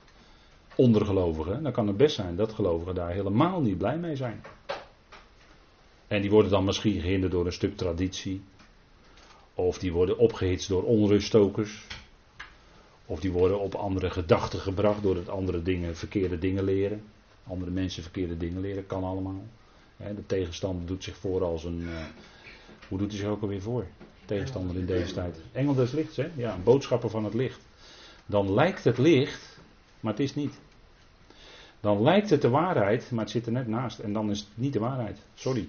onder 0.76 1.07
gelovigen, 1.07 1.62
dan 1.62 1.73
kan 1.73 1.87
het 1.87 1.97
best 1.97 2.14
zijn 2.14 2.37
dat 2.37 2.52
gelovigen 2.52 2.95
daar 2.95 3.11
helemaal 3.11 3.61
niet 3.61 3.78
blij 3.78 3.99
mee 3.99 4.16
zijn. 4.16 4.43
En 6.08 6.20
die 6.20 6.30
worden 6.30 6.50
dan 6.50 6.64
misschien 6.64 7.00
gehinderd 7.00 7.32
door 7.32 7.46
een 7.46 7.52
stuk 7.52 7.76
traditie. 7.76 8.42
Of 9.54 9.78
die 9.78 9.92
worden 9.92 10.18
opgehitst 10.18 10.68
door 10.68 10.82
onruststokers. 10.82 11.87
Of 13.06 13.20
die 13.20 13.32
worden 13.32 13.61
op 13.61 13.75
andere 13.75 14.11
gedachten 14.11 14.58
gebracht 14.58 15.02
doordat 15.02 15.28
andere 15.28 15.62
dingen, 15.62 15.96
verkeerde 15.96 16.38
dingen 16.38 16.64
leren. 16.64 17.02
Andere 17.46 17.70
mensen 17.70 18.02
verkeerde 18.02 18.37
dingen 18.37 18.61
leren, 18.61 18.87
kan 18.87 19.04
allemaal. 19.04 19.44
De 19.96 20.26
tegenstander 20.26 20.87
doet 20.87 21.04
zich 21.04 21.16
voor 21.16 21.44
als 21.44 21.64
een. 21.64 21.80
Uh, 21.80 22.04
hoe 22.88 22.99
doet 22.99 23.11
hij 23.11 23.20
zich 23.20 23.28
ook 23.28 23.42
alweer 23.42 23.62
voor? 23.62 23.87
Tegenstander 24.25 24.76
in 24.76 24.87
deze 24.87 25.12
tijd. 25.12 25.40
Engel 25.52 25.75
des 25.75 25.92
lichts, 25.92 26.16
hè? 26.16 26.30
Ja, 26.37 26.54
een 26.54 26.62
boodschapper 26.62 27.11
van 27.11 27.25
het 27.25 27.34
licht. 27.34 27.61
Dan 28.26 28.54
lijkt 28.54 28.84
het 28.84 28.99
licht, 28.99 29.58
maar 30.00 30.12
het 30.12 30.23
is 30.23 30.34
niet. 30.34 30.61
Dan 31.80 32.02
lijkt 32.02 32.30
het 32.30 32.42
de 32.42 32.49
waarheid, 32.49 33.11
maar 33.11 33.25
het 33.25 33.32
zit 33.32 33.46
er 33.46 33.52
net 33.52 33.66
naast. 33.66 33.99
En 33.99 34.12
dan 34.12 34.30
is 34.30 34.38
het 34.38 34.49
niet 34.54 34.73
de 34.73 34.78
waarheid. 34.78 35.18
Sorry. 35.34 35.68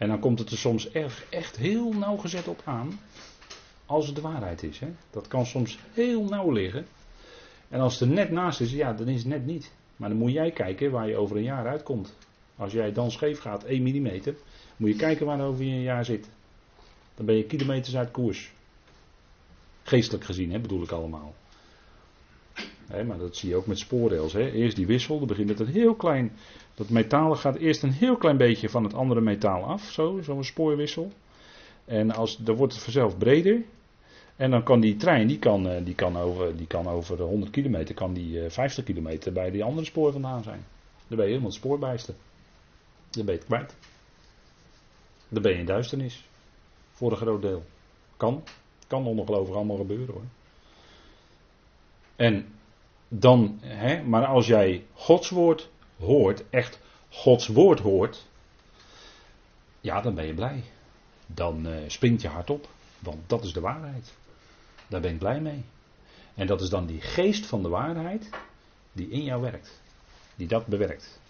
En 0.00 0.08
dan 0.08 0.20
komt 0.20 0.38
het 0.38 0.50
er 0.50 0.58
soms 0.58 0.90
echt, 1.30 1.56
heel 1.56 1.92
nauwgezet 1.92 2.48
op 2.48 2.62
aan. 2.64 3.00
Als 3.86 4.06
het 4.06 4.14
de 4.14 4.20
waarheid 4.20 4.62
is. 4.62 4.78
Hè. 4.78 4.88
Dat 5.10 5.28
kan 5.28 5.46
soms 5.46 5.78
heel 5.92 6.24
nauw 6.24 6.50
liggen. 6.50 6.86
En 7.68 7.80
als 7.80 7.92
het 7.92 8.08
er 8.08 8.14
net 8.14 8.30
naast 8.30 8.60
is, 8.60 8.72
ja, 8.72 8.92
dan 8.92 9.08
is 9.08 9.18
het 9.18 9.26
net 9.26 9.46
niet. 9.46 9.72
Maar 9.96 10.08
dan 10.08 10.18
moet 10.18 10.32
jij 10.32 10.50
kijken 10.50 10.90
waar 10.90 11.08
je 11.08 11.16
over 11.16 11.36
een 11.36 11.42
jaar 11.42 11.66
uitkomt. 11.66 12.16
Als 12.56 12.72
jij 12.72 12.92
dan 12.92 13.10
scheef 13.10 13.40
gaat, 13.40 13.64
1 13.64 13.82
mm, 13.82 14.20
moet 14.76 14.90
je 14.90 14.96
kijken 14.96 15.26
waar 15.26 15.40
over 15.40 15.64
je 15.64 15.70
een 15.70 15.82
jaar 15.82 16.04
zit. 16.04 16.30
Dan 17.14 17.26
ben 17.26 17.36
je 17.36 17.44
kilometers 17.44 17.96
uit 17.96 18.10
koers. 18.10 18.52
Geestelijk 19.82 20.24
gezien, 20.24 20.52
hè, 20.52 20.58
bedoel 20.58 20.82
ik 20.82 20.90
allemaal. 20.90 21.34
Maar 23.06 23.18
dat 23.18 23.36
zie 23.36 23.48
je 23.48 23.56
ook 23.56 23.66
met 23.66 23.78
spoorrails. 23.78 24.34
Eerst 24.34 24.76
die 24.76 24.86
wissel, 24.86 25.18
dan 25.18 25.26
begint 25.26 25.48
met 25.48 25.60
een 25.60 25.66
heel 25.66 25.94
klein. 25.94 26.32
Dat 26.74 26.88
metalen 26.88 27.36
gaat 27.36 27.56
eerst 27.56 27.82
een 27.82 27.92
heel 27.92 28.16
klein 28.16 28.36
beetje 28.36 28.68
van 28.68 28.84
het 28.84 28.94
andere 28.94 29.20
metaal 29.20 29.64
af, 29.64 29.82
zo, 29.82 30.20
zo'n 30.22 30.44
spoorwissel. 30.44 31.12
En 31.84 32.10
als, 32.10 32.36
dan 32.36 32.56
wordt 32.56 32.72
het 32.72 32.82
vanzelf 32.82 33.18
breder. 33.18 33.62
En 34.36 34.50
dan 34.50 34.62
kan 34.62 34.80
die 34.80 34.96
trein, 34.96 35.26
die 35.26 35.38
kan, 35.38 35.68
eh, 35.68 35.84
die 35.84 35.94
kan, 35.94 36.16
over, 36.16 36.56
die 36.56 36.66
kan 36.66 36.88
over 36.88 37.20
100 37.20 37.50
kilometer, 37.50 37.94
kan 37.94 38.12
die 38.12 38.50
50 38.50 38.78
eh, 38.78 38.84
kilometer 38.84 39.32
bij 39.32 39.50
die 39.50 39.64
andere 39.64 39.86
spoor 39.86 40.12
vandaan 40.12 40.42
zijn. 40.42 40.64
Dan 41.08 41.16
ben 41.16 41.26
je 41.26 41.32
helemaal 41.32 41.50
het 41.50 41.58
spoorbijster. 41.58 42.14
Dan 43.10 43.24
ben 43.24 43.34
je 43.34 43.40
het 43.40 43.48
kwijt. 43.48 43.74
Dan 45.28 45.42
ben 45.42 45.52
je 45.52 45.58
in 45.58 45.66
duisternis. 45.66 46.24
Voor 46.90 47.10
een 47.10 47.16
groot 47.16 47.42
deel. 47.42 47.62
Kan. 48.16 48.42
Kan 48.86 49.06
ongelooflijk 49.06 49.56
allemaal 49.56 49.76
gebeuren 49.76 50.14
hoor. 50.14 50.24
En 52.16 52.46
dan, 53.12 53.58
hè, 53.60 54.02
maar 54.02 54.26
als 54.26 54.46
jij 54.46 54.86
Gods 54.92 55.28
woord 55.28 55.68
hoort, 55.98 56.42
echt 56.50 56.78
Gods 57.08 57.46
woord 57.46 57.80
hoort, 57.80 58.26
ja, 59.80 60.00
dan 60.00 60.14
ben 60.14 60.26
je 60.26 60.34
blij. 60.34 60.62
Dan 61.26 61.66
uh, 61.66 61.76
springt 61.86 62.22
je 62.22 62.28
hart 62.28 62.50
op, 62.50 62.68
want 62.98 63.18
dat 63.26 63.44
is 63.44 63.52
de 63.52 63.60
waarheid. 63.60 64.12
Daar 64.88 65.00
ben 65.00 65.12
ik 65.12 65.18
blij 65.18 65.40
mee. 65.40 65.64
En 66.34 66.46
dat 66.46 66.60
is 66.60 66.68
dan 66.68 66.86
die 66.86 67.00
geest 67.00 67.46
van 67.46 67.62
de 67.62 67.68
waarheid 67.68 68.30
die 68.92 69.08
in 69.08 69.24
jou 69.24 69.42
werkt, 69.42 69.80
die 70.34 70.48
dat 70.48 70.66
bewerkt. 70.66 71.20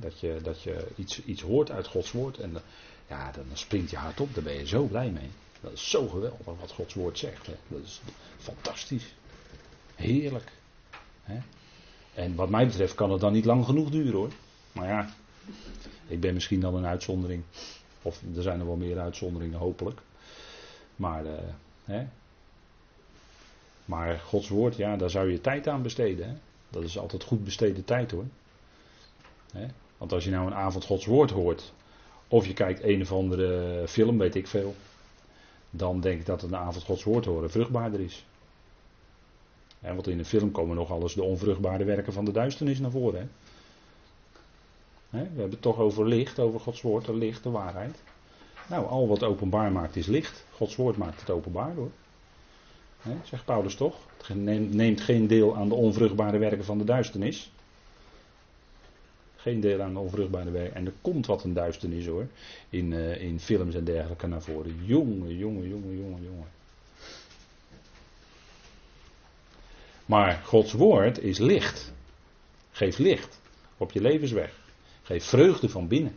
dat 0.00 0.20
je, 0.20 0.38
dat 0.42 0.62
je 0.62 0.86
iets, 0.96 1.24
iets 1.24 1.42
hoort 1.42 1.70
uit 1.70 1.86
Gods 1.86 2.12
woord 2.12 2.38
en 2.38 2.56
ja, 3.08 3.32
dan 3.32 3.44
springt 3.52 3.90
je 3.90 3.96
hart 3.96 4.20
op, 4.20 4.34
daar 4.34 4.44
ben 4.44 4.54
je 4.54 4.66
zo 4.66 4.84
blij 4.84 5.10
mee. 5.10 5.30
Dat 5.60 5.72
is 5.72 5.90
zo 5.90 6.08
geweldig 6.08 6.58
wat 6.60 6.72
Gods 6.72 6.94
woord 6.94 7.18
zegt. 7.18 7.46
Dat 7.68 7.80
is 7.84 8.00
fantastisch. 8.38 9.14
Heerlijk. 10.00 10.52
En 12.14 12.34
wat 12.34 12.48
mij 12.48 12.66
betreft 12.66 12.94
kan 12.94 13.10
het 13.10 13.20
dan 13.20 13.32
niet 13.32 13.44
lang 13.44 13.64
genoeg 13.64 13.90
duren 13.90 14.12
hoor. 14.12 14.30
Maar 14.72 14.88
ja, 14.88 15.08
ik 16.06 16.20
ben 16.20 16.34
misschien 16.34 16.60
dan 16.60 16.74
een 16.74 16.86
uitzondering. 16.86 17.42
Of 18.02 18.22
er 18.36 18.42
zijn 18.42 18.60
er 18.60 18.66
wel 18.66 18.76
meer 18.76 18.98
uitzonderingen, 18.98 19.58
hopelijk. 19.58 20.00
Maar, 20.96 21.24
uh, 21.24 21.32
hè. 21.84 22.06
maar 23.84 24.18
Gods 24.18 24.48
woord, 24.48 24.76
ja, 24.76 24.96
daar 24.96 25.10
zou 25.10 25.30
je 25.30 25.40
tijd 25.40 25.68
aan 25.68 25.82
besteden. 25.82 26.28
Hè. 26.28 26.34
Dat 26.70 26.82
is 26.82 26.98
altijd 26.98 27.22
goed 27.22 27.44
besteden 27.44 27.84
tijd 27.84 28.10
hoor. 28.10 28.26
Hè. 29.52 29.66
Want 29.96 30.12
als 30.12 30.24
je 30.24 30.30
nou 30.30 30.46
een 30.46 30.54
avond 30.54 30.84
Gods 30.84 31.06
woord 31.06 31.30
hoort, 31.30 31.72
of 32.28 32.46
je 32.46 32.52
kijkt 32.52 32.82
een 32.82 33.02
of 33.02 33.12
andere 33.12 33.84
film, 33.88 34.18
weet 34.18 34.34
ik 34.34 34.46
veel, 34.46 34.74
dan 35.70 36.00
denk 36.00 36.20
ik 36.20 36.26
dat 36.26 36.42
een 36.42 36.56
avond 36.56 36.84
Gods 36.84 37.04
woord 37.04 37.24
horen 37.24 37.50
vruchtbaarder 37.50 38.00
is. 38.00 38.24
Want 39.80 40.08
in 40.08 40.18
een 40.18 40.24
film 40.24 40.50
komen 40.50 40.76
nog 40.76 40.90
alles 40.90 41.14
de 41.14 41.22
onvruchtbare 41.22 41.84
werken 41.84 42.12
van 42.12 42.24
de 42.24 42.32
duisternis 42.32 42.78
naar 42.78 42.90
voren. 42.90 43.30
Hè? 45.10 45.22
we 45.22 45.26
hebben 45.26 45.50
het 45.50 45.62
toch 45.62 45.78
over 45.78 46.06
licht, 46.06 46.38
over 46.38 46.60
Gods 46.60 46.82
woord, 46.82 47.04
de 47.04 47.14
licht, 47.14 47.42
de 47.42 47.50
waarheid. 47.50 48.02
Nou, 48.68 48.86
al 48.86 49.08
wat 49.08 49.22
openbaar 49.22 49.72
maakt 49.72 49.96
is 49.96 50.06
licht. 50.06 50.44
Gods 50.50 50.76
woord 50.76 50.96
maakt 50.96 51.20
het 51.20 51.30
openbaar 51.30 51.74
hoor. 51.74 51.90
zegt 53.22 53.44
Paulus 53.44 53.74
toch? 53.74 53.96
Het 54.24 54.36
neemt 54.74 55.00
geen 55.00 55.26
deel 55.26 55.56
aan 55.56 55.68
de 55.68 55.74
onvruchtbare 55.74 56.38
werken 56.38 56.64
van 56.64 56.78
de 56.78 56.84
duisternis. 56.84 57.50
Geen 59.36 59.60
deel 59.60 59.80
aan 59.80 59.92
de 59.92 59.98
onvruchtbare 59.98 60.50
werken. 60.50 60.74
En 60.74 60.86
er 60.86 60.92
komt 61.00 61.26
wat 61.26 61.44
een 61.44 61.52
duisternis 61.52 62.06
hoor. 62.06 62.26
In, 62.68 62.92
uh, 62.92 63.22
in 63.22 63.40
films 63.40 63.74
en 63.74 63.84
dergelijke 63.84 64.26
naar 64.26 64.42
voren. 64.42 64.84
Jongen, 64.84 65.36
jongen, 65.36 65.68
jongen, 65.68 65.96
jongen, 65.96 66.22
jongen. 66.22 66.59
Maar 70.10 70.40
Gods 70.44 70.72
woord 70.72 71.18
is 71.18 71.38
licht. 71.38 71.92
Geef 72.70 72.98
licht 72.98 73.40
op 73.76 73.92
je 73.92 74.00
levensweg. 74.00 74.58
Geef 75.02 75.24
vreugde 75.24 75.68
van 75.68 75.88
binnen. 75.88 76.14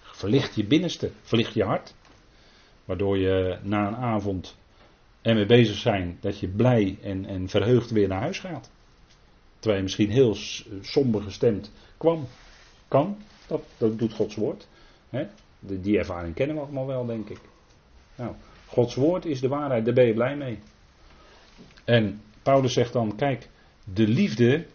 Verlicht 0.00 0.54
je 0.54 0.64
binnenste, 0.64 1.10
verlicht 1.22 1.54
je 1.54 1.64
hart. 1.64 1.94
Waardoor 2.84 3.18
je 3.18 3.58
na 3.62 3.86
een 3.88 3.96
avond 3.96 4.56
en 5.22 5.46
bezig 5.46 5.76
zijn, 5.76 6.18
dat 6.20 6.38
je 6.38 6.48
blij 6.48 6.98
en, 7.02 7.26
en 7.26 7.48
verheugd 7.48 7.90
weer 7.90 8.08
naar 8.08 8.20
huis 8.20 8.38
gaat. 8.38 8.70
Terwijl 9.52 9.76
je 9.76 9.82
misschien 9.82 10.10
heel 10.10 10.34
somber 10.80 11.22
gestemd 11.22 11.72
kwam. 11.96 12.26
Kan, 12.88 13.16
dat, 13.46 13.62
dat 13.78 13.98
doet 13.98 14.12
Gods 14.12 14.34
woord. 14.36 14.68
Die 15.58 15.98
ervaring 15.98 16.34
kennen 16.34 16.56
we 16.56 16.62
allemaal 16.62 16.86
wel, 16.86 17.06
denk 17.06 17.28
ik. 17.28 17.40
Nou, 18.16 18.34
Gods 18.66 18.94
woord 18.94 19.24
is 19.24 19.40
de 19.40 19.48
waarheid, 19.48 19.84
daar 19.84 19.94
ben 19.94 20.06
je 20.06 20.14
blij 20.14 20.36
mee. 20.36 20.58
En 21.84 22.20
Paulus 22.42 22.72
zegt 22.72 22.92
dan, 22.92 23.16
kijk, 23.16 23.48
de 23.84 24.08
liefde 24.08 24.66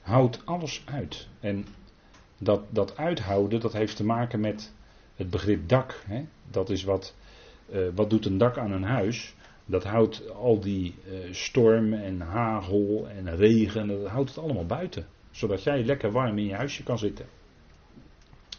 houdt 0.00 0.46
alles 0.46 0.82
uit. 0.84 1.28
En 1.40 1.66
dat, 2.38 2.62
dat 2.70 2.96
uithouden, 2.96 3.60
dat 3.60 3.72
heeft 3.72 3.96
te 3.96 4.04
maken 4.04 4.40
met 4.40 4.72
het 5.14 5.30
begrip 5.30 5.68
dak. 5.68 6.02
Hè? 6.06 6.24
Dat 6.50 6.70
is 6.70 6.84
wat, 6.84 7.14
uh, 7.70 7.88
wat 7.94 8.10
doet 8.10 8.26
een 8.26 8.38
dak 8.38 8.58
aan 8.58 8.72
een 8.72 8.84
huis? 8.84 9.34
Dat 9.64 9.84
houdt 9.84 10.30
al 10.30 10.60
die 10.60 10.94
uh, 11.06 11.32
storm 11.34 11.92
en 11.92 12.20
hagel 12.20 13.08
en 13.08 13.36
regen, 13.36 13.88
dat 13.88 14.06
houdt 14.06 14.28
het 14.28 14.38
allemaal 14.38 14.66
buiten. 14.66 15.06
Zodat 15.30 15.62
jij 15.62 15.84
lekker 15.84 16.10
warm 16.10 16.38
in 16.38 16.44
je 16.44 16.54
huisje 16.54 16.82
kan 16.82 16.98
zitten. 16.98 17.26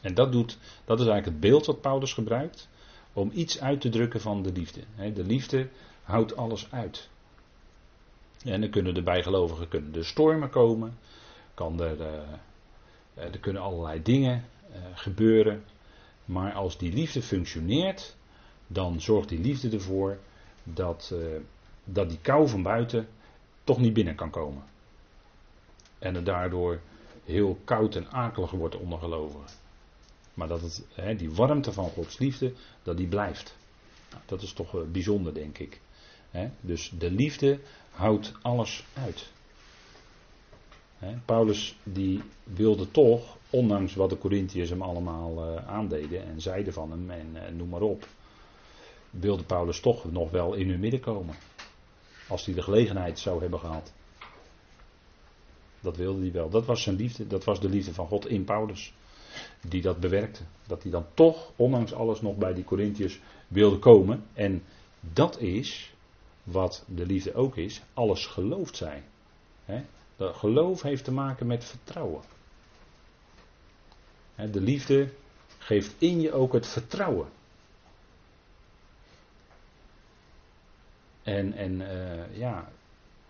En 0.01 0.13
dat, 0.13 0.31
doet, 0.31 0.57
dat 0.85 0.99
is 0.99 1.05
eigenlijk 1.05 1.25
het 1.25 1.51
beeld 1.51 1.65
wat 1.65 1.81
Paulus 1.81 2.13
gebruikt 2.13 2.69
om 3.13 3.31
iets 3.33 3.61
uit 3.61 3.81
te 3.81 3.89
drukken 3.89 4.21
van 4.21 4.41
de 4.41 4.51
liefde. 4.51 4.81
De 5.13 5.23
liefde 5.23 5.67
houdt 6.03 6.35
alles 6.35 6.71
uit. 6.71 7.09
En 8.43 8.61
dan 8.61 8.69
kunnen 8.69 8.93
de 8.93 9.03
bijgelovigen 9.03 9.67
kunnen 9.67 9.91
de 9.91 10.03
stormen 10.03 10.49
komen, 10.49 10.97
kan 11.53 11.81
er, 11.81 11.99
uh, 11.99 13.23
er 13.23 13.39
kunnen 13.39 13.61
allerlei 13.61 14.01
dingen 14.01 14.45
uh, 14.71 14.75
gebeuren. 14.93 15.63
Maar 16.25 16.53
als 16.53 16.77
die 16.77 16.93
liefde 16.93 17.21
functioneert, 17.21 18.15
dan 18.67 19.01
zorgt 19.01 19.29
die 19.29 19.39
liefde 19.39 19.69
ervoor 19.69 20.17
dat, 20.63 21.13
dat 21.83 22.09
die 22.09 22.19
kou 22.21 22.47
van 22.47 22.63
buiten 22.63 23.07
toch 23.63 23.79
niet 23.79 23.93
binnen 23.93 24.15
kan 24.15 24.29
komen. 24.29 24.63
En 25.99 26.15
het 26.15 26.25
daardoor 26.25 26.79
heel 27.23 27.59
koud 27.63 27.95
en 27.95 28.11
akelig 28.11 28.51
wordt 28.51 28.77
onder 28.77 28.99
gelovigen. 28.99 29.47
Maar 30.33 30.47
dat 30.47 30.61
het, 30.61 30.85
hè, 30.93 31.15
die 31.15 31.31
warmte 31.31 31.71
van 31.73 31.89
Gods 31.89 32.17
liefde, 32.17 32.53
dat 32.83 32.97
die 32.97 33.07
blijft. 33.07 33.55
Nou, 34.09 34.21
dat 34.25 34.41
is 34.41 34.53
toch 34.53 34.85
bijzonder, 34.91 35.33
denk 35.33 35.57
ik. 35.57 35.81
Hè? 36.31 36.49
Dus 36.61 36.91
de 36.97 37.11
liefde 37.11 37.59
houdt 37.99 38.33
alles 38.41 38.85
uit. 38.93 39.31
Paulus 41.25 41.77
die 41.83 42.21
wilde 42.43 42.91
toch, 42.91 43.37
ondanks 43.49 43.95
wat 43.95 44.09
de 44.09 44.17
Corinthiërs 44.17 44.69
hem 44.69 44.81
allemaal 44.81 45.53
uh, 45.53 45.67
aandeden 45.67 46.25
en 46.25 46.41
zeiden 46.41 46.73
van 46.73 46.91
hem 46.91 47.09
en 47.09 47.27
uh, 47.33 47.57
noem 47.57 47.69
maar 47.69 47.81
op, 47.81 48.07
wilde 49.09 49.43
Paulus 49.43 49.79
toch 49.79 50.11
nog 50.11 50.31
wel 50.31 50.53
in 50.53 50.69
hun 50.69 50.79
midden 50.79 50.99
komen. 50.99 51.35
Als 52.27 52.45
hij 52.45 52.55
de 52.55 52.61
gelegenheid 52.61 53.19
zou 53.19 53.41
hebben 53.41 53.59
gehad. 53.59 53.93
Dat 55.81 55.97
wilde 55.97 56.21
hij 56.21 56.31
wel. 56.31 56.49
Dat 56.49 56.65
was 56.65 56.83
zijn 56.83 56.95
liefde. 56.95 57.27
Dat 57.27 57.43
was 57.43 57.59
de 57.59 57.69
liefde 57.69 57.93
van 57.93 58.07
God 58.07 58.27
in 58.27 58.43
Paulus 58.43 58.93
die 59.67 59.81
dat 59.81 59.99
bewerkte. 59.99 60.43
Dat 60.67 60.81
hij 60.81 60.91
dan 60.91 61.05
toch, 61.13 61.51
ondanks 61.55 61.93
alles, 61.93 62.21
nog 62.21 62.37
bij 62.37 62.53
die 62.53 62.63
Corinthiërs 62.63 63.19
wilde 63.47 63.79
komen. 63.79 64.23
En 64.33 64.63
dat 64.99 65.39
is 65.39 65.93
wat 66.51 66.83
de 66.87 67.05
liefde 67.05 67.33
ook 67.33 67.57
is, 67.57 67.81
alles 67.93 68.25
gelooft 68.25 68.75
zij. 68.75 69.03
Geloof 70.17 70.81
heeft 70.81 71.03
te 71.03 71.11
maken 71.11 71.47
met 71.47 71.65
vertrouwen. 71.65 72.21
De 74.35 74.61
liefde 74.61 75.13
geeft 75.57 75.95
in 75.97 76.21
je 76.21 76.31
ook 76.31 76.53
het 76.53 76.67
vertrouwen. 76.67 77.27
En, 81.23 81.53
en 81.53 81.71
uh, 81.79 82.37
ja, 82.37 82.71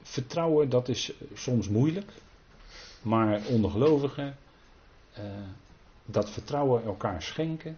vertrouwen 0.02 0.70
dat 0.70 0.88
is 0.88 1.14
soms 1.34 1.70
moeilijk. 1.70 2.12
Maar 3.02 3.46
onder 3.46 3.72
gelovigen 3.72 4.38
uh, 5.18 5.24
dat 6.06 6.30
vertrouwen 6.30 6.84
elkaar 6.84 7.22
schenken, 7.22 7.78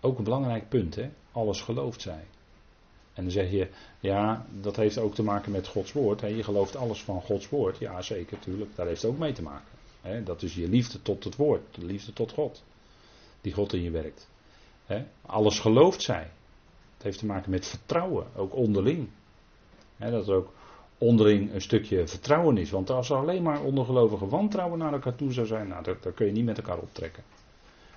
ook 0.00 0.18
een 0.18 0.24
belangrijk 0.24 0.68
punt, 0.68 0.94
hè? 0.94 1.10
Alles 1.32 1.60
gelooft 1.60 2.00
zij. 2.00 2.24
En 3.20 3.26
dan 3.26 3.34
zeg 3.34 3.50
je, 3.50 3.68
ja, 4.00 4.46
dat 4.60 4.76
heeft 4.76 4.98
ook 4.98 5.14
te 5.14 5.22
maken 5.22 5.52
met 5.52 5.66
Gods 5.66 5.92
woord. 5.92 6.20
Hè? 6.20 6.26
Je 6.26 6.42
gelooft 6.42 6.76
alles 6.76 7.02
van 7.02 7.22
Gods 7.22 7.48
woord. 7.48 7.78
Ja, 7.78 8.02
zeker, 8.02 8.38
tuurlijk. 8.38 8.76
Daar 8.76 8.86
heeft 8.86 9.02
het 9.02 9.10
ook 9.10 9.18
mee 9.18 9.32
te 9.32 9.42
maken. 9.42 9.68
Hè? 10.00 10.22
Dat 10.22 10.42
is 10.42 10.54
je 10.54 10.68
liefde 10.68 11.02
tot 11.02 11.24
het 11.24 11.36
woord, 11.36 11.60
de 11.74 11.84
liefde 11.84 12.12
tot 12.12 12.32
God. 12.32 12.62
Die 13.40 13.52
God 13.52 13.72
in 13.72 13.82
je 13.82 13.90
werkt. 13.90 14.28
Hè? 14.86 15.04
Alles 15.26 15.58
gelooft 15.58 16.02
zij. 16.02 16.30
Het 16.94 17.02
heeft 17.02 17.18
te 17.18 17.26
maken 17.26 17.50
met 17.50 17.66
vertrouwen, 17.66 18.26
ook 18.36 18.54
onderling. 18.54 19.08
Hè, 19.96 20.10
dat 20.10 20.28
ook 20.28 20.52
onderling 20.98 21.54
een 21.54 21.62
stukje 21.62 22.06
vertrouwen 22.06 22.56
is. 22.56 22.70
Want 22.70 22.90
als 22.90 23.10
er 23.10 23.16
alleen 23.16 23.42
maar 23.42 23.62
ondergelovige 23.62 24.26
wantrouwen 24.28 24.78
naar 24.78 24.92
elkaar 24.92 25.14
toe 25.14 25.32
zou 25.32 25.46
zijn, 25.46 25.68
nou, 25.68 25.84
dat, 25.84 26.14
kun 26.14 26.26
je 26.26 26.32
niet 26.32 26.44
met 26.44 26.56
elkaar 26.56 26.78
optrekken. 26.78 27.22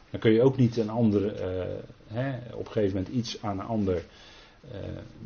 Dan 0.09 0.19
kun 0.19 0.31
je 0.31 0.41
ook 0.41 0.57
niet 0.57 0.77
een 0.77 0.89
ander, 0.89 1.23
uh, 1.23 1.63
hè, 2.07 2.53
op 2.53 2.65
een 2.65 2.71
gegeven 2.71 2.95
moment 2.95 3.15
iets 3.15 3.41
aan 3.41 3.59
een 3.59 3.65
ander 3.65 4.05
eh, 4.71 4.79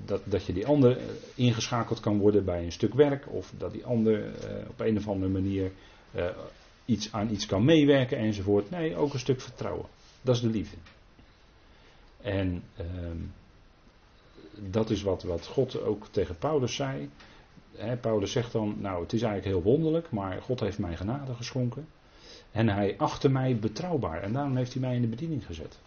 dat, 0.06 0.22
dat 0.24 0.46
je 0.46 0.54
die 0.54 0.66
ander 0.66 0.98
ingeschakeld 1.36 2.00
kan 2.00 2.18
worden 2.18 2.46
bij 2.46 2.64
een 2.64 2.72
stuk 2.72 2.94
werk. 2.94 3.28
Of 3.30 3.54
dat 3.58 3.72
die 3.72 3.86
ander 3.86 4.32
op 4.68 4.80
een 4.80 4.98
of 4.98 5.08
andere 5.08 5.32
manier 5.32 5.72
iets, 6.86 7.12
aan 7.12 7.30
iets 7.30 7.46
kan 7.46 7.66
meewerken 7.66 8.18
enzovoort. 8.18 8.70
Nee, 8.70 8.96
ook 8.96 9.14
een 9.14 9.20
stuk 9.20 9.42
vertrouwen. 9.42 9.86
Dat 10.22 10.36
is 10.36 10.42
de 10.42 10.50
liefde. 10.50 10.78
En 12.22 12.64
ehm, 12.78 13.18
dat 14.72 14.90
is 14.90 15.02
wat, 15.02 15.24
wat 15.24 15.48
God 15.48 15.82
ook 15.82 16.08
tegen 16.12 16.38
Paulus 16.38 16.76
zei. 16.76 17.10
Paulus 18.02 18.32
zegt 18.32 18.52
dan, 18.52 18.76
nou 18.80 19.02
het 19.02 19.14
is 19.14 19.22
eigenlijk 19.22 19.54
heel 19.54 19.72
wonderlijk, 19.72 20.12
maar 20.12 20.42
God 20.42 20.60
heeft 20.60 20.80
mij 20.80 20.96
genade 20.96 21.34
geschonken. 21.34 21.88
En 22.52 22.70
hij 22.70 22.98
achtte 22.98 23.30
mij 23.30 23.58
betrouwbaar. 23.60 24.22
En 24.22 24.34
daarom 24.34 24.56
heeft 24.56 24.74
hij 24.74 24.82
mij 24.82 24.96
in 24.96 25.02
de 25.02 25.08
bediening 25.08 25.46
gezet. 25.46 25.80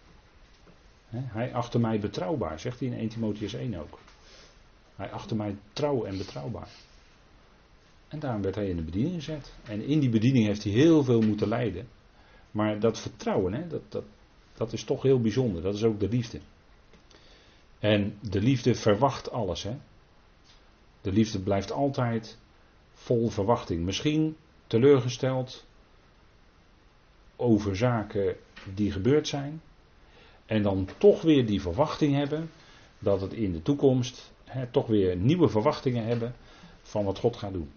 Hij 1.11 1.53
achtte 1.53 1.79
mij 1.79 1.99
betrouwbaar, 1.99 2.59
zegt 2.59 2.79
hij 2.79 2.87
in 2.87 2.97
1 2.97 3.09
Timotheus 3.09 3.53
1 3.53 3.75
ook. 3.75 3.99
Hij 4.95 5.11
achtte 5.11 5.35
mij 5.35 5.55
trouw 5.73 6.03
en 6.03 6.17
betrouwbaar. 6.17 6.69
En 8.07 8.19
daarom 8.19 8.41
werd 8.41 8.55
hij 8.55 8.69
in 8.69 8.75
de 8.75 8.83
bediening 8.83 9.15
gezet. 9.15 9.53
En 9.63 9.81
in 9.81 9.99
die 9.99 10.09
bediening 10.09 10.45
heeft 10.45 10.63
hij 10.63 10.71
heel 10.71 11.03
veel 11.03 11.21
moeten 11.21 11.47
lijden. 11.47 11.87
Maar 12.51 12.79
dat 12.79 12.99
vertrouwen, 12.99 13.53
hè, 13.53 13.67
dat, 13.67 13.81
dat, 13.89 14.03
dat 14.53 14.73
is 14.73 14.83
toch 14.83 15.01
heel 15.01 15.21
bijzonder. 15.21 15.61
Dat 15.61 15.75
is 15.75 15.83
ook 15.83 15.99
de 15.99 16.09
liefde. 16.09 16.39
En 17.79 18.17
de 18.21 18.41
liefde 18.41 18.75
verwacht 18.75 19.31
alles. 19.31 19.63
Hè. 19.63 19.77
De 21.01 21.11
liefde 21.11 21.39
blijft 21.39 21.71
altijd 21.71 22.37
vol 22.93 23.29
verwachting. 23.29 23.83
Misschien 23.83 24.35
teleurgesteld 24.67 25.65
over 27.35 27.75
zaken 27.75 28.35
die 28.73 28.91
gebeurd 28.91 29.27
zijn. 29.27 29.61
En 30.51 30.63
dan 30.63 30.87
toch 30.97 31.21
weer 31.21 31.45
die 31.45 31.61
verwachting 31.61 32.15
hebben 32.15 32.49
dat 32.99 33.21
het 33.21 33.33
in 33.33 33.51
de 33.51 33.61
toekomst 33.61 34.31
toch 34.71 34.87
weer 34.87 35.15
nieuwe 35.15 35.49
verwachtingen 35.49 36.05
hebben 36.05 36.35
van 36.81 37.05
wat 37.05 37.19
God 37.19 37.35
gaat 37.35 37.53
doen. 37.53 37.69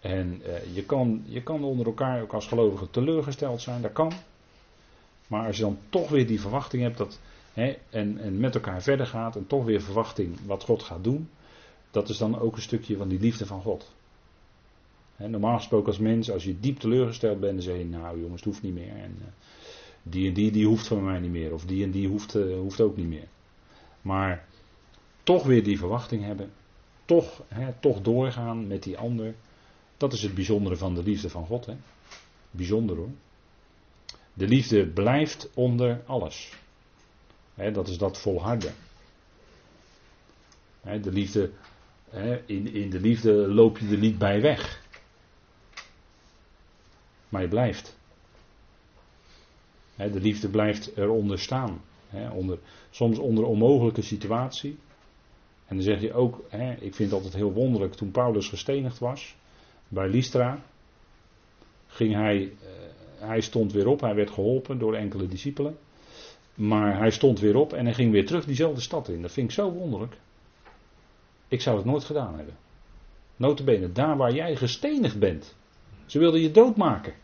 En 0.00 0.40
eh, 0.44 0.74
je, 0.74 0.84
kan, 0.84 1.22
je 1.26 1.42
kan 1.42 1.64
onder 1.64 1.86
elkaar 1.86 2.22
ook 2.22 2.32
als 2.32 2.46
gelovige 2.46 2.90
teleurgesteld 2.90 3.60
zijn, 3.60 3.82
dat 3.82 3.92
kan. 3.92 4.12
Maar 5.26 5.46
als 5.46 5.56
je 5.56 5.62
dan 5.62 5.78
toch 5.88 6.08
weer 6.08 6.26
die 6.26 6.40
verwachting 6.40 6.82
hebt 6.82 6.98
dat, 6.98 7.20
en, 7.54 8.18
en 8.18 8.40
met 8.40 8.54
elkaar 8.54 8.82
verder 8.82 9.06
gaat 9.06 9.36
en 9.36 9.46
toch 9.46 9.64
weer 9.64 9.82
verwachting 9.82 10.38
wat 10.46 10.64
God 10.64 10.82
gaat 10.82 11.04
doen, 11.04 11.28
dat 11.90 12.08
is 12.08 12.18
dan 12.18 12.38
ook 12.38 12.56
een 12.56 12.62
stukje 12.62 12.96
van 12.96 13.08
die 13.08 13.20
liefde 13.20 13.46
van 13.46 13.62
God. 13.62 13.92
Normaal 15.16 15.56
gesproken 15.56 15.86
als 15.86 15.98
mens, 15.98 16.30
als 16.30 16.44
je 16.44 16.60
diep 16.60 16.78
teleurgesteld 16.78 17.40
bent, 17.40 17.52
dan 17.52 17.62
zeg 17.62 17.76
je, 17.76 17.84
nou 17.84 18.20
jongens, 18.20 18.40
het 18.40 18.44
hoeft 18.44 18.62
niet 18.62 18.74
meer. 18.74 18.96
En, 18.96 19.16
uh, 19.20 19.26
die 20.02 20.28
en 20.28 20.34
die, 20.34 20.50
die 20.50 20.66
hoeft 20.66 20.86
van 20.86 21.04
mij 21.04 21.18
niet 21.18 21.30
meer. 21.30 21.52
Of 21.52 21.64
die 21.64 21.84
en 21.84 21.90
die 21.90 22.08
hoeft, 22.08 22.36
uh, 22.36 22.56
hoeft 22.56 22.80
ook 22.80 22.96
niet 22.96 23.08
meer. 23.08 23.28
Maar 24.02 24.46
toch 25.22 25.44
weer 25.44 25.64
die 25.64 25.78
verwachting 25.78 26.24
hebben. 26.24 26.52
Toch, 27.04 27.42
hè, 27.48 27.72
toch 27.80 28.00
doorgaan 28.00 28.66
met 28.66 28.82
die 28.82 28.98
ander. 28.98 29.34
Dat 29.96 30.12
is 30.12 30.22
het 30.22 30.34
bijzondere 30.34 30.76
van 30.76 30.94
de 30.94 31.02
liefde 31.02 31.30
van 31.30 31.46
God. 31.46 31.66
Hè? 31.66 31.76
Bijzonder 32.50 32.96
hoor. 32.96 33.10
De 34.32 34.48
liefde 34.48 34.86
blijft 34.86 35.50
onder 35.54 36.02
alles. 36.06 36.52
dat 37.54 37.88
is 37.88 37.98
dat 37.98 38.18
volharden. 38.18 38.74
de 40.82 41.12
liefde, 41.12 41.50
in, 42.46 42.74
in 42.74 42.90
de 42.90 43.00
liefde 43.00 43.32
loop 43.32 43.78
je 43.78 43.88
er 43.88 43.98
niet 43.98 44.18
bij 44.18 44.40
weg. 44.40 44.82
Maar 47.28 47.42
je 47.42 47.48
blijft. 47.48 47.98
De 50.08 50.20
liefde 50.20 50.48
blijft 50.48 50.96
eronder 50.96 51.38
staan. 51.38 51.80
soms 52.90 53.18
onder 53.18 53.44
onmogelijke 53.44 54.02
situatie. 54.02 54.78
En 55.66 55.76
dan 55.76 55.84
zeg 55.84 56.00
je 56.00 56.12
ook, 56.12 56.44
ik 56.78 56.94
vind 56.94 56.98
het 56.98 57.12
altijd 57.12 57.34
heel 57.34 57.52
wonderlijk, 57.52 57.94
toen 57.94 58.10
Paulus 58.10 58.48
gestenigd 58.48 58.98
was 58.98 59.36
bij 59.88 60.08
Lystra, 60.08 60.62
ging 61.86 62.14
hij, 62.14 62.42
eh, 62.42 63.28
hij 63.28 63.40
stond 63.40 63.72
weer 63.72 63.86
op, 63.86 64.00
hij 64.00 64.14
werd 64.14 64.30
geholpen 64.30 64.78
door 64.78 64.94
enkele 64.94 65.28
discipelen. 65.28 65.78
Maar 66.54 66.98
hij 66.98 67.10
stond 67.10 67.40
weer 67.40 67.56
op 67.56 67.72
en 67.72 67.84
hij 67.84 67.94
ging 67.94 68.12
weer 68.12 68.26
terug 68.26 68.44
diezelfde 68.44 68.80
stad 68.80 69.08
in. 69.08 69.22
Dat 69.22 69.32
vind 69.32 69.48
ik 69.48 69.54
zo 69.54 69.70
wonderlijk. 69.70 70.16
Ik 71.48 71.60
zou 71.60 71.76
het 71.76 71.84
nooit 71.84 72.04
gedaan 72.04 72.36
hebben. 72.36 72.56
Notabene, 73.36 73.92
daar 73.92 74.16
waar 74.16 74.34
jij 74.34 74.56
gestenigd 74.56 75.18
bent. 75.18 75.56
Ze 76.06 76.18
wilden 76.18 76.40
je 76.40 76.50
doodmaken. 76.50 77.14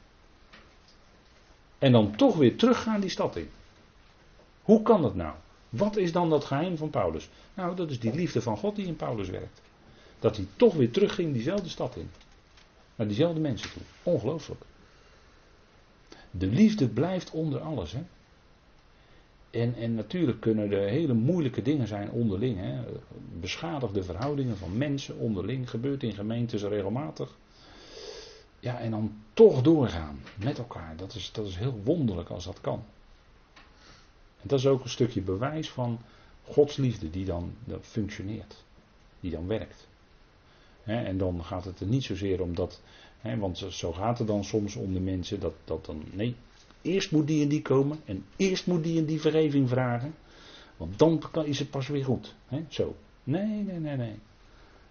En 1.78 1.92
dan 1.92 2.16
toch 2.16 2.36
weer 2.36 2.56
teruggaan 2.56 3.00
die 3.00 3.10
stad 3.10 3.36
in. 3.36 3.48
Hoe 4.62 4.82
kan 4.82 5.02
dat 5.02 5.14
nou? 5.14 5.34
Wat 5.68 5.96
is 5.96 6.12
dan 6.12 6.30
dat 6.30 6.44
geheim 6.44 6.76
van 6.76 6.90
Paulus? 6.90 7.28
Nou, 7.54 7.76
dat 7.76 7.90
is 7.90 8.00
die 8.00 8.14
liefde 8.14 8.42
van 8.42 8.56
God 8.56 8.76
die 8.76 8.86
in 8.86 8.96
Paulus 8.96 9.28
werkt. 9.28 9.60
Dat 10.18 10.36
hij 10.36 10.46
toch 10.56 10.74
weer 10.74 10.90
terugging 10.90 11.32
diezelfde 11.32 11.68
stad 11.68 11.96
in. 11.96 12.10
Naar 12.94 13.06
diezelfde 13.06 13.40
mensen 13.40 13.70
toe. 13.72 13.82
Ongelooflijk. 14.02 14.60
De 16.30 16.46
liefde 16.46 16.88
blijft 16.88 17.30
onder 17.30 17.60
alles. 17.60 17.92
Hè? 17.92 18.02
En, 19.50 19.74
en 19.74 19.94
natuurlijk 19.94 20.40
kunnen 20.40 20.72
er 20.72 20.88
hele 20.88 21.14
moeilijke 21.14 21.62
dingen 21.62 21.86
zijn 21.86 22.10
onderling. 22.10 22.58
Hè? 22.58 22.80
Beschadigde 23.40 24.02
verhoudingen 24.02 24.56
van 24.56 24.76
mensen 24.76 25.16
onderling. 25.18 25.70
Gebeurt 25.70 26.02
in 26.02 26.14
gemeentes 26.14 26.62
regelmatig. 26.62 27.36
Ja, 28.66 28.80
en 28.80 28.90
dan 28.90 29.12
toch 29.32 29.62
doorgaan 29.62 30.20
met 30.38 30.58
elkaar. 30.58 30.96
Dat 30.96 31.14
is, 31.14 31.32
dat 31.32 31.46
is 31.46 31.56
heel 31.56 31.80
wonderlijk 31.84 32.28
als 32.28 32.44
dat 32.44 32.60
kan. 32.60 32.84
En 34.40 34.48
dat 34.48 34.58
is 34.58 34.66
ook 34.66 34.82
een 34.82 34.90
stukje 34.90 35.20
bewijs 35.20 35.70
van 35.70 35.98
Gods 36.44 36.76
liefde 36.76 37.10
die 37.10 37.24
dan 37.24 37.52
functioneert. 37.80 38.64
Die 39.20 39.30
dan 39.30 39.46
werkt 39.46 39.86
en 40.84 41.18
dan 41.18 41.44
gaat 41.44 41.64
het 41.64 41.80
er 41.80 41.86
niet 41.86 42.04
zozeer 42.04 42.42
om 42.42 42.54
dat, 42.54 42.80
want 43.38 43.66
zo 43.70 43.92
gaat 43.92 44.18
het 44.18 44.26
dan 44.26 44.44
soms 44.44 44.76
om 44.76 44.92
de 44.92 45.00
mensen, 45.00 45.40
dat, 45.40 45.54
dat 45.64 45.84
dan, 45.84 46.02
nee, 46.12 46.34
eerst 46.82 47.10
moet 47.10 47.26
die 47.26 47.42
en 47.42 47.48
die 47.48 47.62
komen 47.62 48.00
en 48.04 48.24
eerst 48.36 48.66
moet 48.66 48.84
die 48.84 48.98
en 48.98 49.04
die 49.04 49.20
vergeving 49.20 49.68
vragen, 49.68 50.14
want 50.76 50.98
dan 50.98 51.22
is 51.44 51.58
het 51.58 51.70
pas 51.70 51.88
weer 51.88 52.04
goed. 52.04 52.34
zo. 52.68 52.96
Nee, 53.24 53.62
nee, 53.62 53.78
nee, 53.78 53.96
nee. 53.96 54.18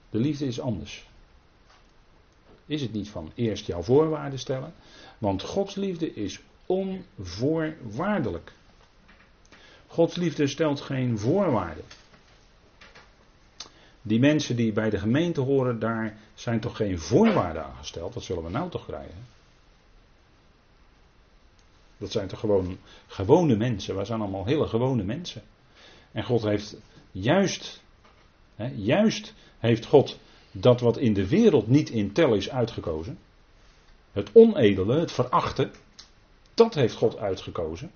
De 0.10 0.18
liefde 0.18 0.46
is 0.46 0.60
anders. 0.60 1.08
Is 2.66 2.82
het 2.82 2.94
niet 2.94 3.10
van 3.10 3.32
eerst 3.36 3.66
jouw 3.66 3.82
voorwaarden 3.82 4.40
stellen, 4.40 4.74
want 5.18 5.42
Gods 5.42 5.76
liefde 5.76 6.14
is 6.14 6.40
onvoorwaardelijk. 6.66 8.54
Gods 9.88 10.16
liefde 10.16 10.48
stelt 10.48 10.82
geen 10.82 11.20
voorwaarden. 11.20 11.84
Die 14.02 14.20
mensen 14.20 14.56
die 14.56 14.72
bij 14.72 14.90
de 14.90 15.00
gemeente 15.00 15.42
horen, 15.42 15.80
daar 15.80 16.18
zijn 16.34 16.60
toch 16.60 16.76
geen 16.76 17.00
voorwaarden 17.00 17.64
aangesteld. 17.64 18.14
Wat 18.14 18.24
zullen 18.24 18.44
we 18.44 18.50
nou 18.50 18.70
toch 18.70 18.86
krijgen? 18.86 19.26
Dat 21.98 22.12
zijn 22.12 22.28
toch 22.28 22.40
gewoon 22.40 22.78
gewone 23.08 23.56
mensen. 23.56 23.96
Wij 23.96 24.06
zijn 24.06 24.22
allemaal 24.22 24.46
hele 24.46 24.68
gewone 24.68 25.04
mensen. 25.04 25.42
En 26.12 26.24
God 26.24 26.44
heeft 26.44 26.78
juist, 27.12 27.82
hè, 28.56 28.72
juist 28.76 29.34
heeft 29.60 29.86
God 29.86 30.20
dat 30.58 30.80
wat 30.82 30.98
in 30.98 31.14
de 31.14 31.28
wereld 31.28 31.68
niet 31.68 31.90
in 31.90 32.12
tel 32.12 32.34
is 32.34 32.50
uitgekozen. 32.50 33.18
Het 34.12 34.30
onedele, 34.34 35.00
het 35.00 35.12
verachten, 35.12 35.72
dat 36.54 36.74
heeft 36.74 36.96
God 36.96 37.18
uitgekozen. 37.18 37.92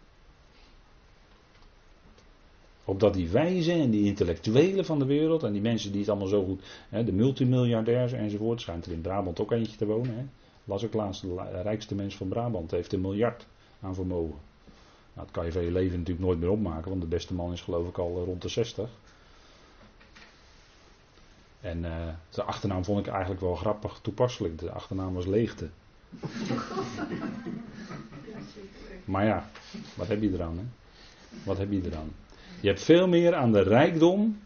Opdat 2.86 3.14
die 3.14 3.30
wijzen 3.30 3.74
en 3.74 3.90
die 3.90 4.06
intellectuelen 4.06 4.86
van 4.86 5.00
de 5.00 5.06
wereld 5.06 5.44
en 5.44 5.52
die 5.52 5.62
mensen 5.62 5.92
die 5.92 6.00
het 6.00 6.10
allemaal 6.10 6.28
zo 6.28 6.46
goed, 6.46 6.64
hè, 6.90 7.04
de 7.04 7.12
multimiljardairs 7.12 8.12
enzovoort, 8.12 8.62
schijnt 8.62 8.86
er 8.86 8.92
in 8.92 9.02
Brabant 9.02 9.40
ook 9.40 9.52
eentje 9.52 9.78
te 9.78 9.86
wonen. 9.86 10.16
Hè. 10.16 10.24
Las 10.64 10.84
ik 10.84 10.94
laatst, 10.94 11.22
de 11.22 11.62
rijkste 11.62 11.96
mens 11.96 12.16
van 12.16 12.28
Brabant 12.28 12.72
heeft 12.72 12.94
een 12.94 13.02
miljard 13.02 13.46
aan 13.82 13.96
vermogen. 13.96 14.40
Nou, 15.14 15.28
dat 15.28 15.32
kan 15.32 15.46
je 15.46 15.52
van 15.52 15.64
je 15.64 15.72
leven 15.72 15.98
natuurlijk 15.98 16.26
nooit 16.26 16.40
meer 16.40 16.50
opmaken, 16.50 16.90
want 16.90 17.02
de 17.02 17.08
beste 17.08 17.34
man 17.34 17.52
is 17.52 17.62
geloof 17.62 17.88
ik 17.88 17.98
al 17.98 18.24
rond 18.26 18.42
de 18.42 18.50
60. 18.50 18.90
En 21.62 21.84
uh, 21.84 22.08
de 22.30 22.44
achternaam 22.44 22.84
vond 22.84 23.00
ik 23.00 23.12
eigenlijk 23.12 23.42
wel 23.42 23.56
grappig 23.56 24.00
toepasselijk. 24.02 24.60
De 24.60 24.72
achternaam 24.72 25.14
was 25.14 25.26
Leegte. 25.26 25.70
maar 29.06 29.26
ja, 29.26 29.50
wat 29.96 30.08
heb 30.08 30.22
je 30.22 30.34
eraan? 30.34 30.58
Hè? 30.58 30.64
Wat 31.44 31.58
heb 31.58 31.72
je 31.72 31.82
eraan? 31.86 32.12
Je 32.62 32.68
hebt 32.68 32.84
veel 32.84 33.08
meer 33.08 33.36
aan 33.36 33.52
de 33.52 33.62
rijkdom, 33.62 34.40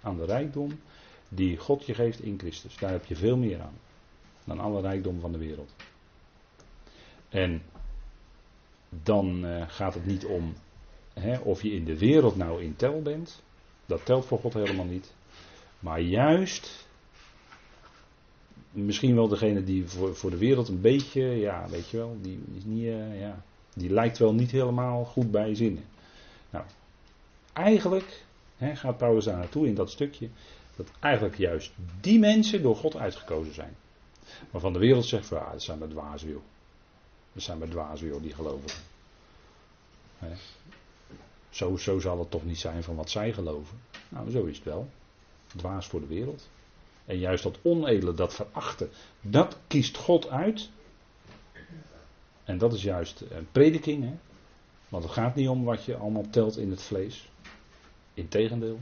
aan 0.00 0.16
de 0.16 0.24
rijkdom 0.24 0.80
die 1.28 1.56
God 1.56 1.86
je 1.86 1.94
geeft 1.94 2.20
in 2.20 2.38
Christus. 2.38 2.76
Daar 2.76 2.90
heb 2.90 3.04
je 3.04 3.16
veel 3.16 3.36
meer 3.36 3.60
aan 3.60 3.78
dan 4.44 4.60
alle 4.60 4.80
rijkdom 4.80 5.20
van 5.20 5.32
de 5.32 5.38
wereld. 5.38 5.74
En 7.28 7.62
dan 8.88 9.44
uh, 9.44 9.64
gaat 9.68 9.94
het 9.94 10.06
niet 10.06 10.24
om 10.24 10.54
hè, 11.14 11.38
of 11.38 11.62
je 11.62 11.70
in 11.70 11.84
de 11.84 11.98
wereld 11.98 12.36
nou 12.36 12.62
in 12.62 12.76
tel 12.76 13.02
bent. 13.02 13.42
Dat 13.86 14.04
telt 14.04 14.26
voor 14.26 14.38
God 14.38 14.54
helemaal 14.54 14.84
niet. 14.84 15.12
Maar 15.80 16.00
juist, 16.00 16.86
misschien 18.70 19.14
wel 19.14 19.28
degene 19.28 19.64
die 19.64 19.88
voor, 19.88 20.16
voor 20.16 20.30
de 20.30 20.38
wereld 20.38 20.68
een 20.68 20.80
beetje, 20.80 21.22
ja, 21.22 21.68
weet 21.68 21.88
je 21.88 21.96
wel, 21.96 22.16
die, 22.20 22.42
is 22.56 22.64
niet, 22.64 22.84
uh, 22.84 23.20
ja, 23.20 23.42
die 23.74 23.90
lijkt 23.90 24.18
wel 24.18 24.34
niet 24.34 24.50
helemaal 24.50 25.04
goed 25.04 25.30
bij 25.30 25.54
zinnen. 25.54 25.84
Nou, 26.50 26.64
eigenlijk, 27.52 28.24
hè, 28.56 28.76
gaat 28.76 28.96
Paulus 28.96 29.24
daar 29.24 29.36
naartoe 29.36 29.66
in 29.66 29.74
dat 29.74 29.90
stukje, 29.90 30.28
dat 30.76 30.90
eigenlijk 31.00 31.36
juist 31.36 31.72
die 32.00 32.18
mensen 32.18 32.62
door 32.62 32.76
God 32.76 32.96
uitgekozen 32.96 33.54
zijn. 33.54 33.76
Maar 34.50 34.60
van 34.60 34.72
de 34.72 34.78
wereld 34.78 35.04
zegt 35.04 35.26
van, 35.26 35.44
ah, 35.44 35.52
dat 35.52 35.62
zijn 35.62 35.78
maar 35.78 35.88
dwazen 35.88 36.28
joh. 36.28 36.42
Dat 37.32 37.42
zijn 37.42 37.58
maar 37.58 37.68
dwazen 37.68 38.06
joh, 38.06 38.22
die 38.22 38.34
gelovigen. 38.34 38.82
Hè. 40.18 40.32
Zo, 41.50 41.76
zo 41.76 41.98
zal 41.98 42.18
het 42.18 42.30
toch 42.30 42.44
niet 42.44 42.58
zijn 42.58 42.82
van 42.82 42.96
wat 42.96 43.10
zij 43.10 43.32
geloven. 43.32 43.80
Nou, 44.08 44.30
zo 44.30 44.44
is 44.44 44.56
het 44.56 44.64
wel. 44.64 44.88
Dwaas 45.56 45.86
voor 45.86 46.00
de 46.00 46.06
wereld. 46.06 46.48
En 47.04 47.18
juist 47.18 47.42
dat 47.42 47.58
onedele, 47.62 48.14
dat 48.14 48.34
verachten, 48.34 48.90
dat 49.20 49.58
kiest 49.66 49.96
God 49.96 50.28
uit. 50.28 50.70
En 52.44 52.58
dat 52.58 52.72
is 52.72 52.82
juist 52.82 53.20
een 53.20 53.48
prediking. 53.52 54.04
Hè? 54.04 54.14
Want 54.88 55.04
het 55.04 55.12
gaat 55.12 55.34
niet 55.34 55.48
om 55.48 55.64
wat 55.64 55.84
je 55.84 55.96
allemaal 55.96 56.30
telt 56.30 56.56
in 56.56 56.70
het 56.70 56.82
vlees. 56.82 57.28
Integendeel. 58.14 58.80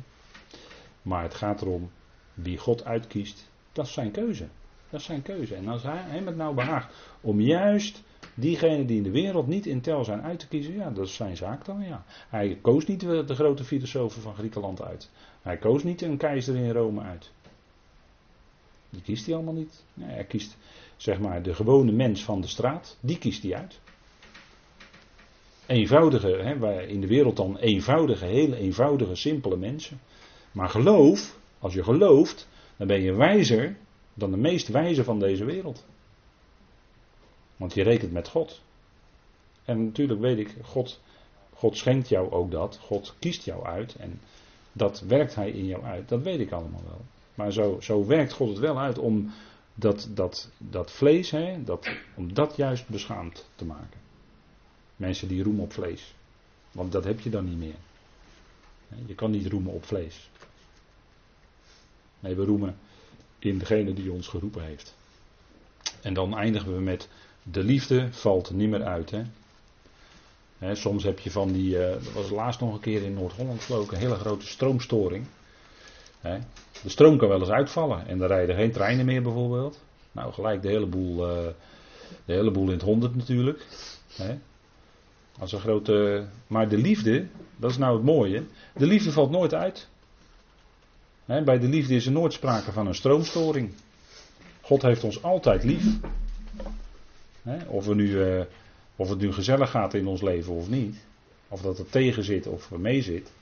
Maar 1.02 1.22
het 1.22 1.34
gaat 1.34 1.62
erom 1.62 1.90
wie 2.34 2.58
God 2.58 2.84
uitkiest. 2.84 3.48
Dat 3.72 3.86
is 3.86 3.92
zijn 3.92 4.10
keuze. 4.10 4.48
Dat 4.90 5.00
is 5.00 5.06
zijn 5.06 5.22
keuze. 5.22 5.54
En 5.54 5.68
als 5.68 5.82
hij, 5.82 5.98
hem 5.98 6.26
het 6.26 6.36
nou 6.36 6.54
behaagt 6.54 6.94
om 7.20 7.40
juist 7.40 8.02
diegenen 8.38 8.86
die 8.86 8.96
in 8.96 9.02
de 9.02 9.10
wereld 9.10 9.46
niet 9.46 9.66
in 9.66 9.80
tel 9.80 10.04
zijn 10.04 10.22
uit 10.22 10.38
te 10.38 10.48
kiezen, 10.48 10.74
ja, 10.74 10.90
dat 10.90 11.06
is 11.06 11.14
zijn 11.14 11.36
zaak 11.36 11.64
dan, 11.64 11.80
ja. 11.82 12.04
Hij 12.28 12.58
koos 12.62 12.86
niet 12.86 13.00
de, 13.00 13.24
de 13.24 13.34
grote 13.34 13.64
filosofen 13.64 14.22
van 14.22 14.34
Griekenland 14.34 14.82
uit. 14.82 15.10
Hij 15.42 15.56
koos 15.56 15.82
niet 15.82 16.02
een 16.02 16.16
keizer 16.16 16.56
in 16.56 16.70
Rome 16.70 17.00
uit. 17.00 17.30
Die 18.90 19.02
kiest 19.02 19.26
hij 19.26 19.34
allemaal 19.34 19.54
niet. 19.54 19.84
Nee, 19.94 20.08
hij 20.08 20.24
kiest, 20.24 20.56
zeg 20.96 21.18
maar, 21.18 21.42
de 21.42 21.54
gewone 21.54 21.92
mens 21.92 22.24
van 22.24 22.40
de 22.40 22.46
straat, 22.46 22.96
die 23.00 23.18
kiest 23.18 23.42
hij 23.42 23.54
uit. 23.54 23.80
Eenvoudige, 25.66 26.28
hè, 26.28 26.82
in 26.82 27.00
de 27.00 27.06
wereld 27.06 27.36
dan 27.36 27.56
eenvoudige, 27.56 28.24
hele 28.24 28.56
eenvoudige, 28.56 29.14
simpele 29.14 29.56
mensen. 29.56 30.00
Maar 30.52 30.68
geloof, 30.68 31.38
als 31.58 31.74
je 31.74 31.82
gelooft, 31.82 32.48
dan 32.76 32.86
ben 32.86 33.02
je 33.02 33.14
wijzer 33.14 33.76
dan 34.14 34.30
de 34.30 34.36
meest 34.36 34.68
wijze 34.68 35.04
van 35.04 35.18
deze 35.18 35.44
wereld. 35.44 35.86
Want 37.58 37.74
je 37.74 37.82
rekent 37.82 38.12
met 38.12 38.28
God. 38.28 38.60
En 39.64 39.84
natuurlijk 39.84 40.20
weet 40.20 40.38
ik, 40.38 40.54
God, 40.62 41.00
God 41.54 41.76
schenkt 41.76 42.08
jou 42.08 42.30
ook 42.30 42.50
dat. 42.50 42.78
God 42.82 43.14
kiest 43.18 43.44
jou 43.44 43.64
uit. 43.64 43.94
En 43.94 44.20
dat 44.72 45.00
werkt 45.00 45.34
Hij 45.34 45.50
in 45.50 45.66
jou 45.66 45.84
uit. 45.84 46.08
Dat 46.08 46.22
weet 46.22 46.40
ik 46.40 46.52
allemaal 46.52 46.82
wel. 46.88 47.00
Maar 47.34 47.52
zo, 47.52 47.78
zo 47.80 48.06
werkt 48.06 48.32
God 48.32 48.48
het 48.48 48.58
wel 48.58 48.78
uit 48.78 48.98
om 48.98 49.32
dat, 49.74 50.08
dat, 50.14 50.50
dat 50.58 50.90
vlees, 50.90 51.30
hè, 51.30 51.64
dat, 51.64 51.88
om 52.14 52.34
dat 52.34 52.56
juist 52.56 52.88
beschaamd 52.88 53.48
te 53.54 53.64
maken. 53.64 54.00
Mensen 54.96 55.28
die 55.28 55.42
roemen 55.42 55.64
op 55.64 55.72
vlees. 55.72 56.14
Want 56.72 56.92
dat 56.92 57.04
heb 57.04 57.20
je 57.20 57.30
dan 57.30 57.44
niet 57.44 57.58
meer. 57.58 57.76
Je 59.06 59.14
kan 59.14 59.30
niet 59.30 59.46
roemen 59.46 59.72
op 59.72 59.84
vlees. 59.84 60.30
Nee, 62.20 62.34
we 62.34 62.44
roemen 62.44 62.76
in 63.38 63.58
degene 63.58 63.94
die 63.94 64.12
ons 64.12 64.28
geroepen 64.28 64.64
heeft. 64.64 64.94
En 66.02 66.14
dan 66.14 66.36
eindigen 66.36 66.74
we 66.74 66.80
met 66.80 67.08
de 67.50 67.62
liefde 67.64 68.08
valt 68.10 68.50
niet 68.50 68.68
meer 68.68 68.82
uit. 68.82 69.12
Hè. 70.58 70.74
soms 70.74 71.04
heb 71.04 71.18
je 71.18 71.30
van 71.30 71.52
die, 71.52 71.76
uh, 71.76 71.90
dat 71.90 72.12
was 72.12 72.30
laatst 72.30 72.60
nog 72.60 72.72
een 72.74 72.80
keer 72.80 73.02
in 73.02 73.14
Noord-Holland 73.14 73.62
geloof 73.62 73.90
een 73.90 73.98
hele 73.98 74.14
grote 74.14 74.46
stroomstoring. 74.46 75.26
De 76.82 76.88
stroom 76.88 77.18
kan 77.18 77.28
wel 77.28 77.40
eens 77.40 77.48
uitvallen 77.48 78.06
en 78.06 78.18
dan 78.18 78.28
rijden 78.28 78.56
geen 78.56 78.72
treinen 78.72 79.06
meer 79.06 79.22
bijvoorbeeld. 79.22 79.80
Nou, 80.12 80.32
gelijk 80.32 80.62
de 80.62 80.68
hele 80.68 80.86
boel, 80.86 81.30
uh, 81.30 81.46
de 82.24 82.32
hele 82.32 82.50
boel 82.50 82.66
in 82.66 82.72
het 82.72 82.82
honderd 82.82 83.16
natuurlijk. 83.16 83.66
Als 85.38 85.52
een 85.52 85.60
grote, 85.60 86.26
maar 86.46 86.68
de 86.68 86.78
liefde, 86.78 87.26
dat 87.56 87.70
is 87.70 87.78
nou 87.78 87.96
het 87.96 88.04
mooie, 88.04 88.44
de 88.74 88.86
liefde 88.86 89.12
valt 89.12 89.30
nooit 89.30 89.54
uit. 89.54 89.88
bij 91.26 91.58
de 91.58 91.68
liefde 91.68 91.94
is 91.94 92.06
er 92.06 92.12
nooit 92.12 92.32
sprake 92.32 92.72
van 92.72 92.86
een 92.86 92.94
stroomstoring. 92.94 93.72
God 94.60 94.82
heeft 94.82 95.04
ons 95.04 95.22
altijd 95.22 95.64
lief. 95.64 95.84
Of, 97.66 97.86
we 97.86 97.94
nu, 97.94 98.08
uh, 98.08 98.42
of 98.96 99.08
het 99.08 99.18
nu 99.18 99.32
gezellig 99.32 99.70
gaat 99.70 99.94
in 99.94 100.06
ons 100.06 100.22
leven 100.22 100.52
of 100.54 100.68
niet. 100.68 100.96
Of 101.48 101.60
dat 101.60 101.78
het 101.78 101.92
tegen 101.92 102.24
zit 102.24 102.46
of 102.46 102.70
mee 102.70 103.02
zit. 103.02 103.32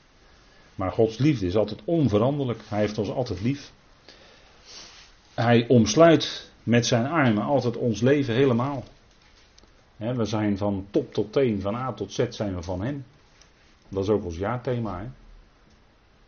Maar 0.75 0.91
Gods 0.91 1.17
liefde 1.17 1.45
is 1.45 1.55
altijd 1.55 1.81
onveranderlijk. 1.85 2.59
Hij 2.67 2.79
heeft 2.79 2.97
ons 2.97 3.09
altijd 3.09 3.41
lief. 3.41 3.71
Hij 5.33 5.67
omsluit 5.67 6.51
met 6.63 6.85
zijn 6.85 7.05
armen 7.05 7.43
altijd 7.43 7.77
ons 7.77 8.01
leven 8.01 8.33
helemaal. 8.33 8.83
we 9.97 10.25
zijn 10.25 10.57
van 10.57 10.87
top 10.91 11.13
tot 11.13 11.33
teen, 11.33 11.61
van 11.61 11.75
A 11.75 11.93
tot 11.93 12.11
Z 12.11 12.27
zijn 12.29 12.55
we 12.55 12.61
van 12.61 12.81
hem. 12.81 13.05
Dat 13.89 14.03
is 14.03 14.09
ook 14.09 14.25
ons 14.25 14.37
jaarthema. 14.37 15.11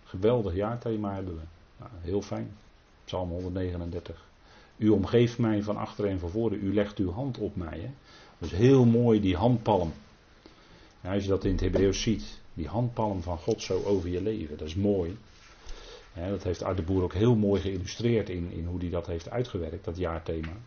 Geweldig 0.04 0.54
jaarthema 0.54 1.14
hebben 1.14 1.36
we. 1.36 1.42
Nou, 1.78 1.92
heel 2.02 2.22
fijn. 2.22 2.52
Psalm 3.06 3.30
139. 3.30 4.29
U 4.80 4.90
omgeeft 4.90 5.38
mij 5.38 5.64
van 5.64 5.78
achter 5.78 6.06
en 6.06 6.20
van 6.20 6.30
voren. 6.30 6.64
U 6.64 6.74
legt 6.74 6.98
uw 6.98 7.12
hand 7.12 7.38
op 7.38 7.56
mij. 7.56 7.80
Hè? 7.80 7.90
Dat 8.38 8.52
is 8.52 8.58
heel 8.58 8.86
mooi, 8.86 9.20
die 9.20 9.36
handpalm. 9.36 9.94
als 11.04 11.24
je 11.24 11.30
dat 11.30 11.44
in 11.44 11.52
het 11.52 11.60
Hebreeuws 11.60 12.02
ziet. 12.02 12.40
Die 12.54 12.68
handpalm 12.68 13.22
van 13.22 13.38
God 13.38 13.62
zo 13.62 13.84
over 13.84 14.10
je 14.10 14.22
leven. 14.22 14.58
Dat 14.58 14.68
is 14.68 14.76
mooi. 14.76 15.18
dat 16.14 16.44
heeft 16.44 16.60
de 16.60 16.82
Boer 16.82 17.04
ook 17.04 17.14
heel 17.14 17.36
mooi 17.36 17.62
geïllustreerd 17.62 18.30
in, 18.30 18.52
in 18.52 18.66
hoe 18.66 18.80
hij 18.80 18.90
dat 18.90 19.08
heeft 19.08 19.30
uitgewerkt, 19.30 19.86
dat 19.86 19.98
jaarthema. 19.98 20.58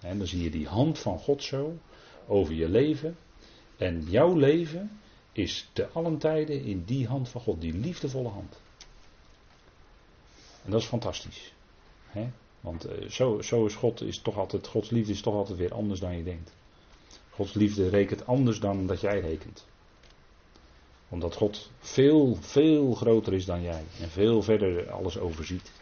En 0.00 0.18
dan 0.18 0.26
zie 0.26 0.42
je 0.42 0.50
die 0.50 0.66
hand 0.66 0.98
van 0.98 1.18
God 1.18 1.42
zo 1.42 1.76
over 2.26 2.54
je 2.54 2.68
leven. 2.68 3.16
En 3.76 4.04
jouw 4.08 4.34
leven 4.34 5.00
is 5.32 5.68
te 5.72 5.88
allen 5.88 6.18
tijden 6.18 6.64
in 6.64 6.84
die 6.84 7.06
hand 7.06 7.28
van 7.28 7.40
God, 7.40 7.60
die 7.60 7.74
liefdevolle 7.74 8.28
hand. 8.28 8.60
En 10.64 10.70
dat 10.70 10.80
is 10.80 10.86
fantastisch. 10.86 11.52
Want 12.64 12.86
uh, 12.86 13.08
zo, 13.08 13.42
zo 13.42 13.66
is 13.66 13.74
God, 13.74 14.02
is 14.02 14.18
toch 14.18 14.38
altijd, 14.38 14.66
Gods 14.66 14.90
liefde 14.90 15.12
is 15.12 15.20
toch 15.20 15.34
altijd 15.34 15.58
weer 15.58 15.74
anders 15.74 16.00
dan 16.00 16.16
je 16.16 16.22
denkt. 16.22 16.54
Gods 17.30 17.54
liefde 17.54 17.88
rekent 17.88 18.26
anders 18.26 18.60
dan 18.60 18.86
dat 18.86 19.00
jij 19.00 19.20
rekent 19.20 19.66
omdat 21.14 21.34
God 21.34 21.70
veel, 21.78 22.36
veel 22.40 22.94
groter 22.94 23.32
is 23.32 23.44
dan 23.44 23.62
jij. 23.62 23.82
En 24.00 24.10
veel 24.10 24.42
verder 24.42 24.90
alles 24.90 25.18
overziet. 25.18 25.72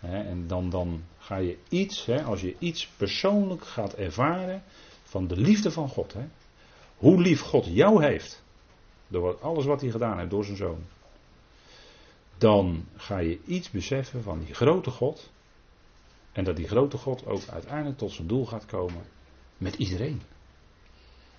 en 0.00 0.46
dan, 0.46 0.70
dan 0.70 1.02
ga 1.18 1.36
je 1.36 1.58
iets, 1.68 2.08
als 2.24 2.40
je 2.40 2.56
iets 2.58 2.88
persoonlijk 2.96 3.64
gaat 3.64 3.94
ervaren 3.94 4.62
van 5.02 5.26
de 5.26 5.36
liefde 5.36 5.70
van 5.70 5.88
God. 5.88 6.14
hoe 6.96 7.20
lief 7.20 7.40
God 7.40 7.66
jou 7.66 8.04
heeft. 8.04 8.42
Door 9.08 9.38
alles 9.40 9.64
wat 9.64 9.80
hij 9.80 9.90
gedaan 9.90 10.18
heeft 10.18 10.30
door 10.30 10.44
zijn 10.44 10.56
zoon. 10.56 10.84
Dan 12.38 12.84
ga 12.96 13.18
je 13.18 13.40
iets 13.44 13.70
beseffen 13.70 14.22
van 14.22 14.38
die 14.38 14.54
grote 14.54 14.90
God. 14.90 15.30
En 16.32 16.44
dat 16.44 16.56
die 16.56 16.68
grote 16.68 16.96
God 16.96 17.26
ook 17.26 17.46
uiteindelijk 17.48 17.98
tot 17.98 18.12
zijn 18.12 18.26
doel 18.26 18.46
gaat 18.46 18.66
komen 18.66 19.02
met 19.58 19.74
iedereen. 19.74 20.22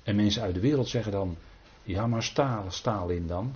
En 0.04 0.16
mensen 0.16 0.42
uit 0.42 0.54
de 0.54 0.60
wereld 0.60 0.88
zeggen 0.88 1.12
dan: 1.12 1.38
ja, 1.84 2.08
maar 2.08 2.24
Stalin, 2.24 2.72
Stalin 2.72 3.28
dan. 3.28 3.56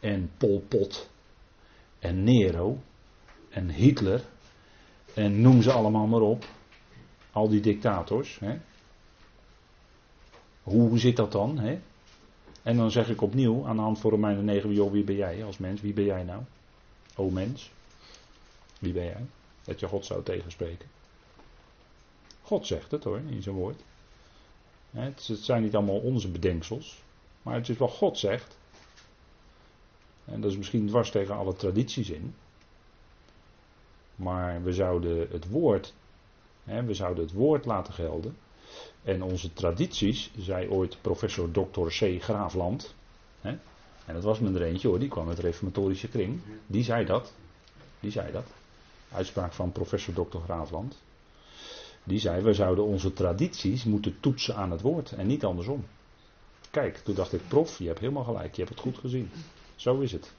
En 0.00 0.30
Pol 0.36 0.64
Pot. 0.68 1.10
En 1.98 2.24
Nero. 2.24 2.82
En 3.48 3.70
Hitler. 3.70 4.24
En 5.14 5.40
noem 5.40 5.62
ze 5.62 5.72
allemaal 5.72 6.06
maar 6.06 6.20
op. 6.20 6.44
Al 7.32 7.48
die 7.48 7.60
dictators. 7.60 8.38
Hè? 8.38 8.58
Hoe 10.62 10.98
zit 10.98 11.16
dat 11.16 11.32
dan? 11.32 11.58
Hè? 11.58 11.80
En 12.64 12.76
dan 12.76 12.90
zeg 12.90 13.08
ik 13.08 13.22
opnieuw 13.22 13.66
aan 13.66 13.76
de 13.76 13.82
hand 13.82 13.98
van 13.98 14.10
Romeinen 14.10 14.44
9, 14.44 14.72
joh, 14.72 14.92
wie 14.92 15.04
ben 15.04 15.14
jij 15.14 15.44
als 15.44 15.58
mens? 15.58 15.80
Wie 15.80 15.92
ben 15.92 16.04
jij 16.04 16.22
nou? 16.22 16.42
O 17.16 17.30
mens. 17.30 17.70
Wie 18.78 18.92
ben 18.92 19.04
jij? 19.04 19.26
Dat 19.64 19.80
je 19.80 19.88
God 19.88 20.04
zou 20.04 20.22
tegenspreken. 20.22 20.88
God 22.42 22.66
zegt 22.66 22.90
het 22.90 23.04
hoor, 23.04 23.20
in 23.28 23.42
zijn 23.42 23.54
woord. 23.54 23.80
Het 24.90 25.30
zijn 25.40 25.62
niet 25.62 25.74
allemaal 25.74 25.98
onze 25.98 26.28
bedenksels. 26.28 27.02
Maar 27.42 27.54
het 27.54 27.68
is 27.68 27.76
wat 27.76 27.90
God 27.90 28.18
zegt. 28.18 28.56
En 30.24 30.40
dat 30.40 30.50
is 30.50 30.56
misschien 30.56 30.86
dwars 30.86 31.10
tegen 31.10 31.34
alle 31.36 31.54
tradities 31.54 32.10
in. 32.10 32.34
Maar 34.16 34.62
we 34.62 34.72
zouden 34.72 35.28
het 35.30 35.48
woord, 35.48 35.94
we 36.62 36.94
zouden 36.94 37.24
het 37.24 37.32
woord 37.32 37.64
laten 37.64 37.94
gelden. 37.94 38.36
En 39.02 39.22
onze 39.22 39.52
tradities, 39.52 40.30
zei 40.38 40.68
ooit 40.68 40.96
professor 41.00 41.50
Dr. 41.50 41.86
C. 41.86 42.22
Graafland. 42.22 42.94
Hè, 43.40 43.50
en 44.06 44.14
dat 44.14 44.22
was 44.22 44.38
me 44.38 44.54
er 44.54 44.62
eentje 44.62 44.88
hoor, 44.88 44.98
die 44.98 45.08
kwam 45.08 45.28
uit 45.28 45.36
de 45.36 45.42
reformatorische 45.42 46.08
kring. 46.08 46.40
Die 46.66 46.84
zei 46.84 47.04
dat. 47.04 47.32
Die 48.00 48.10
zei 48.10 48.32
dat. 48.32 48.46
Uitspraak 49.12 49.52
van 49.52 49.72
professor 49.72 50.14
Dr. 50.14 50.38
Graafland. 50.38 50.98
Die 52.04 52.18
zei, 52.18 52.42
we 52.42 52.54
zouden 52.54 52.84
onze 52.84 53.12
tradities 53.12 53.84
moeten 53.84 54.20
toetsen 54.20 54.56
aan 54.56 54.70
het 54.70 54.80
woord 54.80 55.12
en 55.12 55.26
niet 55.26 55.44
andersom. 55.44 55.84
Kijk, 56.70 56.96
toen 56.96 57.14
dacht 57.14 57.32
ik, 57.32 57.40
prof, 57.48 57.78
je 57.78 57.86
hebt 57.86 57.98
helemaal 57.98 58.24
gelijk, 58.24 58.54
je 58.54 58.62
hebt 58.62 58.74
het 58.74 58.84
goed 58.84 58.98
gezien. 58.98 59.30
Zo 59.76 60.00
is 60.00 60.12
het. 60.12 60.32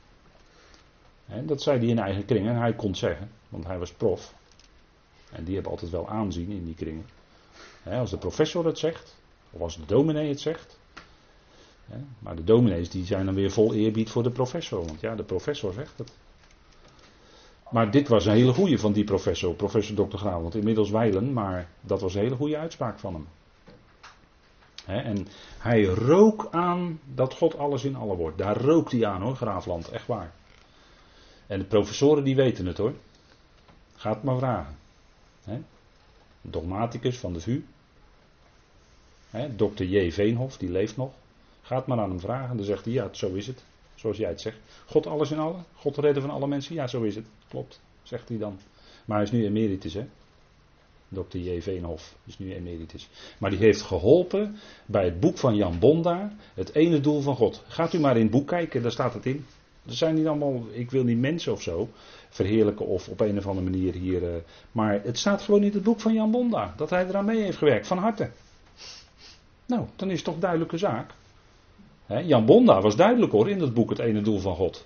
En 1.28 1.46
dat 1.46 1.62
zei 1.62 1.80
hij 1.80 1.88
in 1.88 2.00
eigen 2.00 2.26
kringen 2.26 2.54
en 2.54 2.60
hij 2.60 2.74
kon 2.74 2.96
zeggen, 2.96 3.32
want 3.50 3.66
hij 3.66 3.80
was 3.80 3.92
prof. 3.92 4.34
En 5.32 5.44
die 5.44 5.54
hebben 5.54 5.72
altijd 5.72 5.92
wel 5.92 6.10
aanzien 6.10 6.50
in 6.50 6.66
die 6.66 6.76
kringen. 6.76 7.06
Als 7.84 8.10
de 8.10 8.18
professor 8.18 8.66
het 8.66 8.80
zegt, 8.80 9.16
of 9.52 9.62
als 9.62 9.78
de 9.78 9.86
dominee 9.86 10.30
het 10.30 10.40
zegt, 10.40 10.80
Maar 12.20 12.36
de 12.36 12.44
dominees 12.44 12.90
die 12.90 13.06
zijn 13.06 13.26
dan 13.26 13.36
weer 13.36 13.52
vol 13.52 13.74
eerbied 13.74 14.10
voor 14.10 14.24
de 14.24 14.32
professor. 14.32 14.86
Want 14.86 15.00
ja, 15.00 15.16
de 15.16 15.24
professor 15.24 15.74
zegt 15.74 15.98
het. 15.98 16.12
Maar 17.70 17.92
dit 17.92 18.08
was 18.08 18.26
een 18.26 18.34
hele 18.34 18.54
goede 18.54 18.78
van 18.78 18.94
die 18.94 19.04
professor, 19.04 19.54
professor 19.54 20.08
Dr. 20.08 20.18
Graaf. 20.18 20.42
Want 20.42 20.56
inmiddels 20.56 20.90
wijlen, 20.90 21.34
maar 21.34 21.70
dat 21.82 22.02
was 22.02 22.16
een 22.16 22.22
hele 22.22 22.36
goede 22.36 22.58
uitspraak 22.58 23.00
van 23.00 23.14
hem. 23.14 23.28
en 24.86 25.28
hij 25.58 25.84
rook 25.84 26.48
aan 26.52 27.00
dat 27.14 27.34
God 27.34 27.58
alles 27.58 27.84
in 27.84 27.96
alle 27.96 28.16
wordt. 28.16 28.38
Daar 28.38 28.58
rookt 28.58 28.92
hij 28.92 29.06
aan 29.06 29.22
hoor, 29.22 29.36
Graafland, 29.36 29.90
echt 29.90 30.08
waar. 30.08 30.34
En 31.48 31.60
de 31.60 31.66
professoren 31.66 32.24
die 32.24 32.36
weten 32.36 32.66
het 32.66 32.78
hoor. 32.78 32.94
Ga 33.96 34.10
het 34.10 34.24
maar 34.24 34.38
vragen. 34.38 34.78
Dogmaticus 36.50 37.18
van 37.18 37.34
de 37.34 37.40
VU. 37.40 37.64
Dr. 39.56 39.84
J. 39.84 40.12
Veenhof, 40.12 40.58
die 40.58 40.70
leeft 40.70 40.98
nog. 40.98 41.12
Ga 41.62 41.76
het 41.76 41.86
maar 41.86 42.00
aan 42.00 42.10
hem 42.10 42.20
vragen. 42.20 42.58
Dan 42.58 42.66
zegt 42.66 42.86
hij, 42.86 42.94
ja, 42.94 43.10
zo 43.12 43.34
is 43.34 43.48
het. 43.48 43.64
Zoals 43.96 44.18
jij 44.18 44.30
het 44.30 44.42
zegt. 44.42 44.58
God 44.86 45.08
alles 45.08 45.32
in 45.32 45.40
alle? 45.40 45.60
God 45.76 45.98
redden 45.98 46.22
van 46.22 46.32
alle 46.32 46.48
mensen? 46.48 46.76
Ja, 46.76 46.88
zo 46.88 47.02
is 47.02 47.16
het. 47.16 47.26
Klopt, 47.48 47.82
zegt 48.04 48.30
hij 48.30 48.38
dan. 48.38 48.60
Maar 49.06 49.18
hij 49.18 49.26
is 49.26 49.32
nu 49.32 49.46
emeritus, 49.46 49.94
hè. 49.94 50.06
Dr. 51.08 51.38
J. 51.38 51.62
Veenhof 51.62 52.16
is 52.26 52.38
nu 52.38 52.54
emeritus. 52.54 53.10
Maar 53.38 53.50
die 53.50 53.60
heeft 53.60 53.82
geholpen 53.82 54.56
bij 54.86 55.06
het 55.06 55.20
boek 55.20 55.38
van 55.38 55.56
Jan 55.56 55.80
Bonda, 55.80 56.36
het 56.54 56.76
ene 56.76 57.00
doel 57.00 57.22
van 57.22 57.36
God. 57.36 57.64
Gaat 57.68 57.94
u 57.94 58.00
maar 58.00 58.16
in 58.16 58.22
het 58.22 58.32
boek 58.32 58.48
kijken, 58.48 58.82
daar 58.82 58.92
staat 58.92 59.14
het 59.14 59.26
in. 59.26 59.46
Er 59.88 59.94
zijn 59.94 60.16
niet 60.16 60.28
allemaal, 60.28 60.64
ik 60.72 60.92
wil 60.92 61.04
niet 61.04 61.20
mensen 61.20 61.52
of 61.52 61.62
zo 61.62 61.90
verheerlijken 62.30 62.86
of 62.86 63.10
op 63.10 63.20
een 63.20 63.38
of 63.38 63.48
andere 63.48 63.70
manier 63.70 63.94
hier. 63.94 64.22
Uh, 64.22 64.36
maar 64.72 65.02
het 65.04 65.18
staat 65.18 65.42
gewoon 65.42 65.64
in 65.64 65.72
het 65.74 65.84
boek 65.84 66.00
van 66.00 66.14
Jan 66.14 66.32
Bonda, 66.32 66.74
dat 66.78 66.90
hij 66.90 67.08
eraan 67.08 67.26
mee 67.26 67.42
heeft 67.42 67.58
gewerkt, 67.58 67.88
van 67.88 67.98
harte. 67.98 68.30
Nou, 69.66 69.86
dan 69.96 70.10
is 70.10 70.16
het 70.16 70.26
toch 70.26 70.40
duidelijke 70.40 70.78
zaak. 70.78 71.12
Jan 72.08 72.46
Bonda 72.46 72.82
was 72.82 72.96
duidelijk 72.96 73.32
hoor 73.32 73.50
in 73.50 73.60
dat 73.60 73.74
boek 73.74 73.90
Het 73.90 74.00
ene 74.00 74.22
doel 74.22 74.40
van 74.40 74.56
God. 74.56 74.86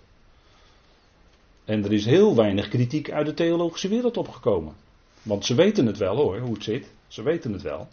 En 1.66 1.84
er 1.84 1.94
is 1.94 2.06
heel 2.06 2.36
weinig 2.36 2.68
kritiek 2.68 3.12
uit 3.12 3.26
de 3.26 3.34
theologische 3.34 3.88
wereld 3.88 4.18
opgekomen. 4.18 4.74
Want 5.22 5.46
ze 5.46 5.56
weten 5.56 5.86
het 5.86 5.98
wel 5.98 6.16
hoor, 6.16 6.40
hoe 6.40 6.54
het 6.54 6.64
zit. 6.64 6.92
Ze 7.08 7.24
weten 7.24 7.54
het 7.54 7.62
wel. 7.62 7.88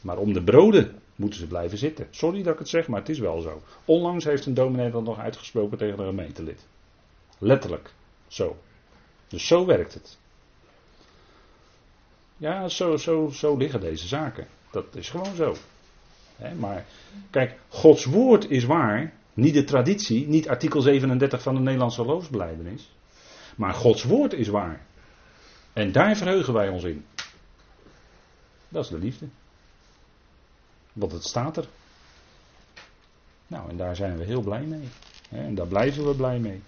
Maar 0.00 0.18
om 0.18 0.32
de 0.32 0.42
broden 0.42 0.99
moeten 1.20 1.38
ze 1.38 1.46
blijven 1.46 1.78
zitten. 1.78 2.06
Sorry 2.10 2.42
dat 2.42 2.52
ik 2.52 2.58
het 2.58 2.68
zeg, 2.68 2.88
maar 2.88 3.00
het 3.00 3.08
is 3.08 3.18
wel 3.18 3.40
zo. 3.40 3.62
Onlangs 3.84 4.24
heeft 4.24 4.46
een 4.46 4.54
dominee 4.54 4.90
dat 4.90 5.04
nog 5.04 5.18
uitgesproken 5.18 5.78
tegen 5.78 5.98
een 5.98 6.06
gemeentelid. 6.06 6.66
Letterlijk. 7.38 7.92
Zo. 8.28 8.56
Dus 9.28 9.46
zo 9.46 9.66
werkt 9.66 9.94
het. 9.94 10.18
Ja, 12.36 12.68
zo, 12.68 12.96
zo, 12.96 13.28
zo 13.28 13.56
liggen 13.56 13.80
deze 13.80 14.06
zaken. 14.06 14.46
Dat 14.70 14.86
is 14.94 15.10
gewoon 15.10 15.34
zo 15.34 15.54
maar 16.58 16.84
kijk, 17.30 17.58
Gods 17.68 18.04
woord 18.04 18.50
is 18.50 18.64
waar. 18.64 19.12
Niet 19.34 19.54
de 19.54 19.64
traditie, 19.64 20.28
niet 20.28 20.48
artikel 20.48 20.80
37 20.80 21.42
van 21.42 21.54
de 21.54 21.60
Nederlandse 21.60 22.00
geloofsbeleidenis. 22.00 22.90
Maar 23.56 23.74
Gods 23.74 24.04
woord 24.04 24.32
is 24.32 24.48
waar. 24.48 24.80
En 25.72 25.92
daar 25.92 26.16
verheugen 26.16 26.52
wij 26.52 26.68
ons 26.68 26.84
in. 26.84 27.04
Dat 28.68 28.84
is 28.84 28.90
de 28.90 28.98
liefde. 28.98 29.26
Want 31.00 31.12
het 31.12 31.24
staat 31.24 31.56
er. 31.56 31.68
Nou, 33.46 33.70
en 33.70 33.76
daar 33.76 33.96
zijn 33.96 34.18
we 34.18 34.24
heel 34.24 34.40
blij 34.40 34.62
mee. 34.62 34.88
En 35.30 35.54
daar 35.54 35.66
blijven 35.66 36.06
we 36.06 36.14
blij 36.14 36.38
mee. 36.38 36.62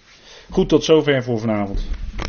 Goed, 0.50 0.68
tot 0.68 0.84
zover 0.84 1.22
voor 1.22 1.40
vanavond. 1.40 1.84